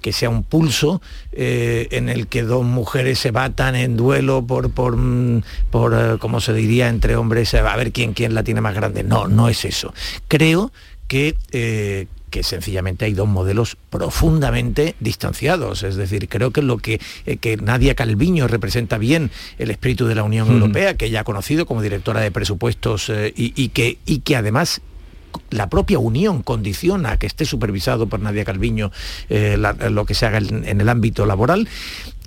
[0.00, 1.00] que sea un pulso
[1.32, 6.18] eh, en el que dos mujeres se batan en duelo por por mm, por eh,
[6.18, 9.04] como se diría entre hombres a ver quién quién la tiene más grande.
[9.04, 9.94] No, no es eso.
[10.28, 10.72] Creo
[11.06, 15.84] que eh, que sencillamente hay dos modelos profundamente distanciados.
[15.84, 20.16] Es decir, creo que lo que, eh, que Nadia Calviño representa bien el espíritu de
[20.16, 20.52] la Unión Mm.
[20.52, 24.34] Europea, que ella ha conocido como directora de presupuestos eh, y, y que, y que
[24.36, 24.80] además
[25.50, 28.90] la propia Unión condiciona que esté supervisado por Nadia Calviño
[29.28, 29.56] eh,
[29.90, 31.68] lo que se haga en, el ámbito laboral.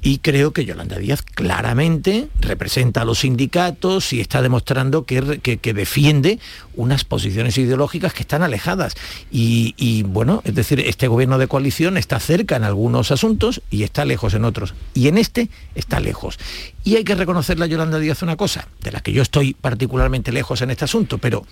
[0.01, 5.73] Y creo que Yolanda Díaz claramente representa a los sindicatos y está demostrando que, que-
[5.73, 6.39] defiende
[6.73, 8.95] unas posiciones ideológicas que están alejadas.
[9.29, 13.83] Y, y, bueno, es decir, este gobierno de coalición está cerca en algunos asuntos y
[13.83, 14.73] está lejos en otros.
[14.93, 16.39] Y en este está lejos.
[16.85, 20.31] Y hay que reconocerle a Yolanda Díaz una cosa, de la que yo estoy particularmente
[20.31, 21.45] lejos en este asunto, pero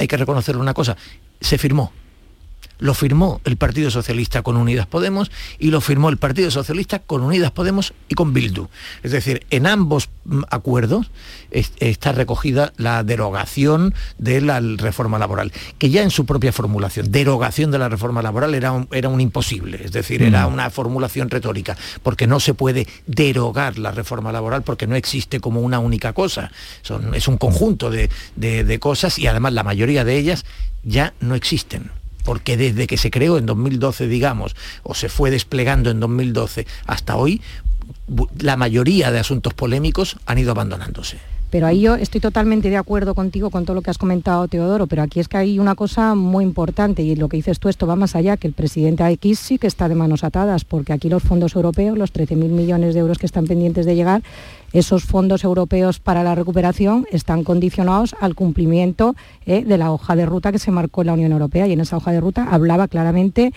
[0.00, 0.96] hay que reconocerle una cosa,
[1.40, 1.92] se firmó.
[2.80, 7.22] Lo firmó el Partido Socialista con Unidas Podemos y lo firmó el Partido Socialista con
[7.22, 8.68] Unidas Podemos y con Bildu.
[9.02, 11.10] Es decir, en ambos mm, acuerdos
[11.50, 17.10] es- está recogida la derogación de la reforma laboral, que ya en su propia formulación,
[17.12, 20.52] derogación de la reforma laboral era un, era un imposible, es decir, era Mm.
[20.54, 25.60] una formulación retórica, porque no se puede derogar la reforma laboral porque no existe como
[25.60, 26.50] una única cosa,
[26.82, 30.44] Son- es un conjunto de, de- de cosas y además la mayoría de ellas
[30.82, 31.90] ya no existen.
[32.24, 37.16] Porque desde que se creó en 2012, digamos, o se fue desplegando en 2012 hasta
[37.16, 37.40] hoy,
[38.38, 41.18] la mayoría de asuntos polémicos han ido abandonándose.
[41.50, 44.86] Pero ahí yo estoy totalmente de acuerdo contigo con todo lo que has comentado, Teodoro,
[44.86, 47.88] pero aquí es que hay una cosa muy importante y lo que dices tú, esto
[47.88, 51.08] va más allá, que el presidente X sí que está de manos atadas, porque aquí
[51.08, 54.22] los fondos europeos, los 13.000 millones de euros que están pendientes de llegar,
[54.72, 60.26] esos fondos europeos para la recuperación están condicionados al cumplimiento eh, de la hoja de
[60.26, 62.86] ruta que se marcó en la Unión Europea y en esa hoja de ruta hablaba
[62.86, 63.52] claramente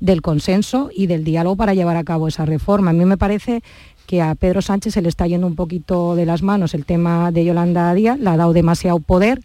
[0.00, 2.90] del consenso y del diálogo para llevar a cabo esa reforma.
[2.90, 3.62] A mí me parece
[4.08, 7.30] que a Pedro Sánchez se le está yendo un poquito de las manos el tema
[7.30, 9.42] de Yolanda Díaz, le ha dado demasiado poder,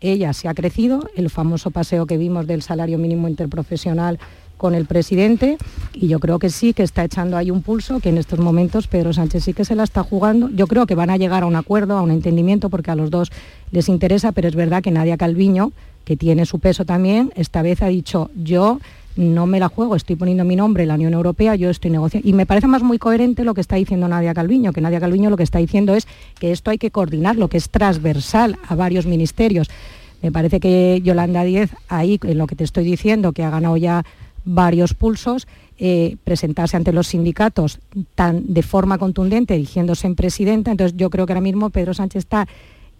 [0.00, 4.20] ella se ha crecido, el famoso paseo que vimos del salario mínimo interprofesional
[4.56, 5.58] con el presidente
[5.94, 8.86] y yo creo que sí, que está echando ahí un pulso, que en estos momentos
[8.86, 10.48] Pedro Sánchez sí que se la está jugando.
[10.48, 13.10] Yo creo que van a llegar a un acuerdo, a un entendimiento, porque a los
[13.10, 13.32] dos
[13.72, 15.72] les interesa, pero es verdad que Nadia Calviño,
[16.04, 18.78] que tiene su peso también, esta vez ha dicho yo
[19.16, 22.28] no me la juego, estoy poniendo mi nombre la Unión Europea, yo estoy negociando.
[22.28, 25.30] Y me parece más muy coherente lo que está diciendo Nadia Calviño, que Nadia Calviño
[25.30, 26.06] lo que está diciendo es
[26.38, 29.68] que esto hay que coordinarlo, que es transversal a varios ministerios.
[30.22, 33.76] Me parece que Yolanda Díez, ahí en lo que te estoy diciendo, que ha ganado
[33.76, 34.04] ya
[34.44, 35.46] varios pulsos,
[35.78, 40.70] eh, presentarse ante los sindicatos de forma contundente, diciéndose en presidenta.
[40.70, 42.46] Entonces yo creo que ahora mismo Pedro Sánchez está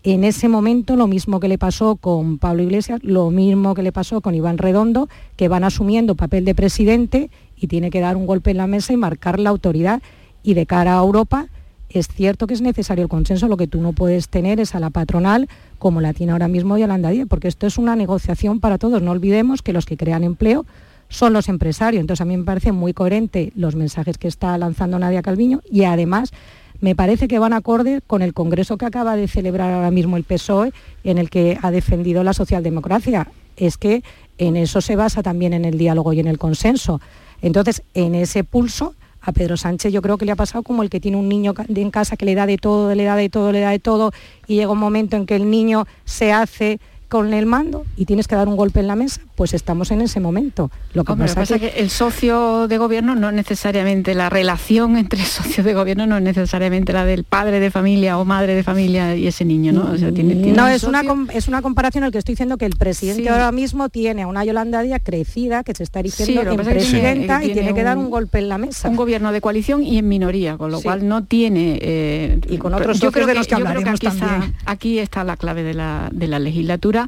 [0.04, 3.90] en ese momento lo mismo que le pasó con Pablo Iglesias, lo mismo que le
[3.90, 8.26] pasó con Iván Redondo, que van asumiendo papel de presidente y tiene que dar un
[8.26, 10.02] golpe en la mesa y marcar la autoridad.
[10.42, 11.48] Y de cara a Europa,
[11.88, 14.80] es cierto que es necesario el consenso, lo que tú no puedes tener es a
[14.80, 15.48] la patronal
[15.78, 19.00] como la tiene ahora mismo Yolanda Díaz, porque esto es una negociación para todos.
[19.00, 20.66] No olvidemos que los que crean empleo
[21.08, 22.02] son los empresarios.
[22.02, 25.84] Entonces a mí me parece muy coherente los mensajes que está lanzando Nadia Calviño y
[25.84, 26.32] además
[26.80, 30.24] me parece que van acorde con el Congreso que acaba de celebrar ahora mismo el
[30.24, 30.72] PSOE,
[31.04, 33.28] en el que ha defendido la socialdemocracia.
[33.56, 34.02] Es que
[34.38, 37.00] en eso se basa también en el diálogo y en el consenso.
[37.40, 40.90] Entonces, en ese pulso, a Pedro Sánchez yo creo que le ha pasado como el
[40.90, 43.52] que tiene un niño en casa que le da de todo, le da de todo,
[43.52, 44.12] le da de todo,
[44.46, 46.78] y llega un momento en que el niño se hace
[47.14, 50.00] con el mando y tienes que dar un golpe en la mesa, pues estamos en
[50.00, 50.72] ese momento.
[50.94, 51.74] Lo que, pasa, es que...
[51.76, 56.92] el socio de gobierno no necesariamente, la relación entre socios de gobierno no es necesariamente
[56.92, 59.84] la del padre de familia o madre de familia y ese niño, ¿no?
[59.84, 63.52] no, es, una, es una comparación en la que estoy diciendo que el presidente ahora
[63.52, 67.74] mismo tiene a una Yolanda Díaz crecida, que se está erigiendo en presidenta y tiene
[67.74, 68.88] que dar un golpe en la mesa.
[68.88, 71.78] Un gobierno de coalición y en minoría, con lo cual no tiene...
[71.80, 75.36] Eh, y con otros yo creo que, los que hablaremos aquí Está, aquí está la
[75.36, 77.03] clave de la, de la legislatura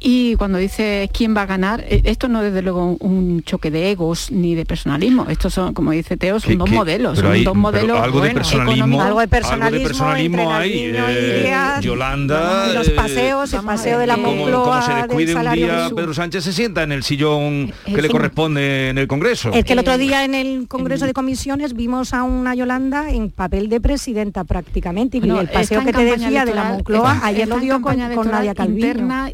[0.00, 3.70] y cuando dice quién va a ganar, eh, esto no es desde luego un choque
[3.70, 7.54] de egos ni de personalismo, estos son, como dice Teo, son dos modelos, son dos
[7.54, 14.06] modelos algo, de personalismo, algo de personalismo, hay, eh, Yolanda, los paseos, el paseo de
[14.06, 18.02] la Moncloa, como, se descuide un día, Pedro Sánchez se sienta en el sillón que
[18.02, 19.50] le corresponde en el Congreso.
[19.52, 23.30] Es que el otro día en el Congreso de Comisiones vimos a una Yolanda en
[23.30, 27.58] papel de presidenta prácticamente y el paseo que te decía de la Moncloa ayer lo
[27.58, 28.80] dio con, con Nadia Calviño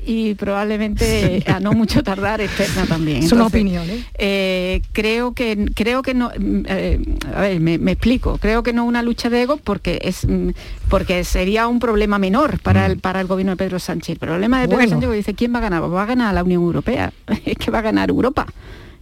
[0.06, 3.24] y probablemente a no mucho tardar externa también.
[3.24, 3.88] Es una opinión.
[3.90, 4.04] ¿eh?
[4.18, 4.82] ¿eh?
[4.92, 6.30] creo que creo que no.
[6.38, 7.00] Mm, eh,
[7.34, 8.38] a ver, me, explico.
[8.38, 10.50] Creo que no una lucha de ego porque es mm,
[10.88, 13.00] porque sería un problema menor para el mm.
[13.00, 14.10] para el gobierno de Pedro Sánchez.
[14.14, 15.82] El problema de Pedro Sánchez dice quién va a ganar.
[15.92, 17.12] Va a ganar la Unión Europea.
[17.44, 18.46] es que va a ganar Europa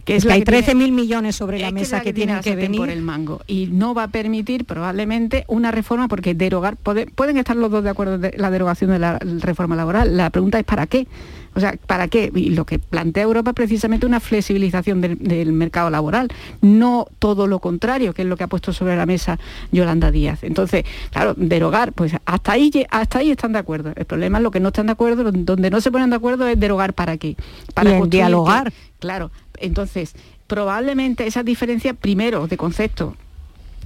[0.05, 3.01] que es que hay 13.000 millones sobre la mesa que, tienen que venir por el
[3.01, 7.83] mango y no va a permitir probablemente una reforma porque derogar pueden estar los dos
[7.83, 11.07] de acuerdo de la derogación de la reforma laboral la pregunta es para qué
[11.55, 12.31] o sea, ¿para qué?
[12.35, 16.27] Y lo que plantea Europa es precisamente una flexibilización del, mercado laboral,
[16.61, 19.39] no todo lo contrario, que es lo que ha puesto sobre la mesa
[19.71, 20.43] Yolanda Díaz.
[20.43, 23.93] Entonces, claro, derogar, pues hasta ahí, hasta ahí están de acuerdo.
[23.95, 26.45] El problema es lo que no están de acuerdo, donde no se ponen de acuerdo
[26.45, 27.37] es derogar para qué.
[27.73, 28.73] Para dialogar.
[28.99, 30.13] claro, entonces,
[30.47, 33.15] probablemente esa diferencia, primero, de concepto,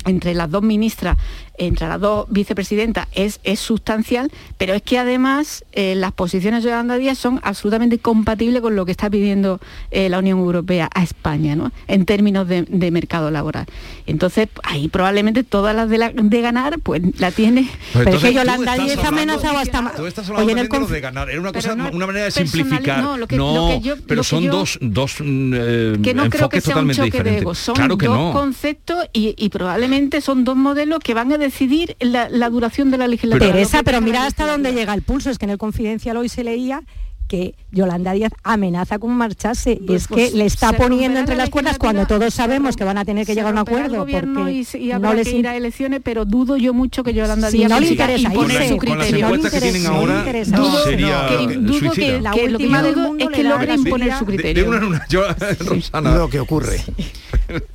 [0.06, 1.18] entre las dos ministras
[1.60, 6.70] entre las dos vicepresidentas es, es sustancial, pero es que además eh, las posiciones de
[6.70, 9.60] Yolanda Díaz son absolutamente compatibles con lo que está pidiendo
[9.92, 11.72] eh, la Unión Europea a España, ¿no?
[11.88, 13.66] en términos de, mercado laboral.
[14.08, 17.70] Entonces, ahí probablemente todas las de, de ganar, pues la tiene.
[17.94, 21.30] Pero, es que Yolanda Díaz ha amenazado hasta Tú estás hablando de ganar.
[21.30, 23.04] Era una, cosa, una manera de simplificar.
[23.32, 23.68] No,
[24.08, 27.54] pero son dos, dos eh, que no creo que sea un choque de ego.
[27.54, 32.92] Son dos conceptos y, y probablemente son dos modelos que van a decidir la, duración
[32.92, 33.52] de la legislatura.
[33.52, 35.30] Teresa, pero mira hasta dónde llega el pulso.
[35.30, 36.84] Es que en el confidencial hoy se leía
[37.28, 39.74] que Yolanda Díaz amenaza con marcharse.
[39.74, 42.84] Y pues, es que pues, le está poniendo entre las cuerdas cuando todos sabemos que
[42.84, 46.02] van a tener que llegar a un acuerdo porque y, no les ir a elecciones
[46.04, 49.62] pero dudo yo mucho que Yolanda Díaz no le interesa imponer su criterio no que
[49.62, 54.26] tienen ahora dudo, que, dudo que, la que que yo es que logre imponer su
[54.26, 55.06] criterio de una en una.
[55.08, 55.22] Yo,
[55.60, 56.16] Rosana.
[56.16, 56.84] lo que ocurre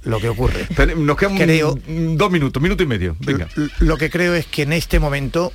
[0.05, 3.49] lo que ocurre nos quedan dos minutos minuto y medio venga
[3.81, 5.53] lo que creo es que en este momento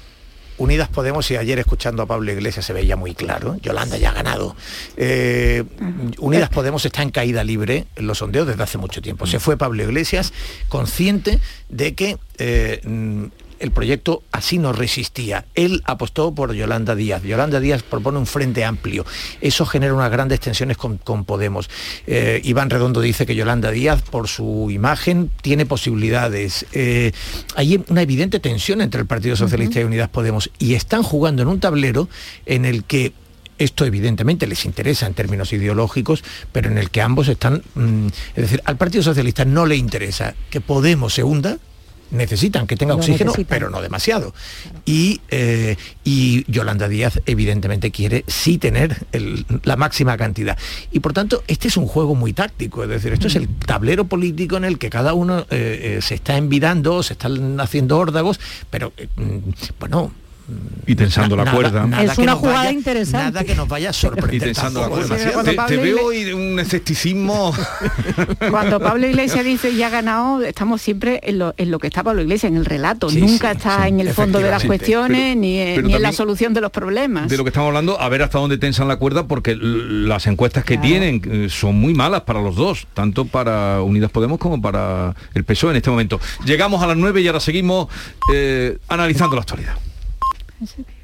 [0.59, 4.13] Unidas Podemos, y ayer escuchando a Pablo Iglesias se veía muy claro, Yolanda ya ha
[4.13, 4.57] ganado.
[4.97, 5.63] Eh,
[6.19, 9.25] Unidas Podemos está en caída libre en los sondeos desde hace mucho tiempo.
[9.25, 10.33] Se fue Pablo Iglesias
[10.67, 11.39] consciente
[11.69, 12.81] de que eh,
[13.59, 15.45] el proyecto así no resistía.
[15.55, 17.23] Él apostó por Yolanda Díaz.
[17.23, 19.05] Yolanda Díaz propone un frente amplio.
[19.41, 21.69] Eso genera unas grandes tensiones con, Podemos.
[22.07, 26.65] Eh, Iván Redondo dice que Yolanda Díaz, por su imagen, tiene posibilidades.
[26.71, 27.11] Eh,
[27.55, 31.47] hay una evidente tensión entre el Partido Socialista y Unidas Podemos y están jugando en
[31.47, 32.09] un tablero
[32.45, 33.13] en el que
[33.57, 38.43] Esto evidentemente les interesa en términos ideológicos, pero en el que ambos están, mm, es
[38.43, 41.57] decir, al Partido Socialista no le interesa que Podemos se hunda,
[42.11, 43.49] necesitan que tenga Lo oxígeno, necesitan.
[43.57, 44.33] pero no demasiado.
[44.85, 50.57] Y, eh, y Yolanda Díaz evidentemente quiere sí tener el- la máxima cantidad.
[50.91, 54.05] Y por tanto, este es un juego muy táctico, es decir, esto es el tablero
[54.05, 58.39] político en el que cada uno eh, eh, se está envidando, se están haciendo órdagos,
[58.69, 59.37] pero eh, mm,
[59.79, 60.11] bueno,
[60.87, 61.85] Y tensando la cuerda.
[61.85, 63.31] nada Es una jugada vaya- interesante.
[63.33, 64.33] Nada que nos vaya a sorprender.
[64.33, 65.65] Y tensando la cuerda.
[65.67, 67.53] Te, veo un escepticismo.
[68.49, 72.01] Cuando Pablo Iglesias dice ya ha ganado, estamos siempre en lo, en lo que está
[72.03, 73.09] Pablo Iglesias, en el relato.
[73.09, 75.93] Sí, Nunca sí, está en el fondo de las cuestiones Pero- ni, en- pero ni
[75.93, 77.29] en la solución de los problemas.
[77.29, 80.63] de lo que estamos hablando, a ver hasta dónde tensan la cuerda, porque las encuestas
[80.63, 85.13] que tienen eh, son muy malas para los dos, tanto para Unidas Podemos como para
[85.35, 86.19] el PSOE en este momento.
[86.45, 87.87] Llegamos a las 9 y ahora seguimos
[88.33, 89.75] eh, analizando la actualidad.
[90.59, 90.98] Pensé que-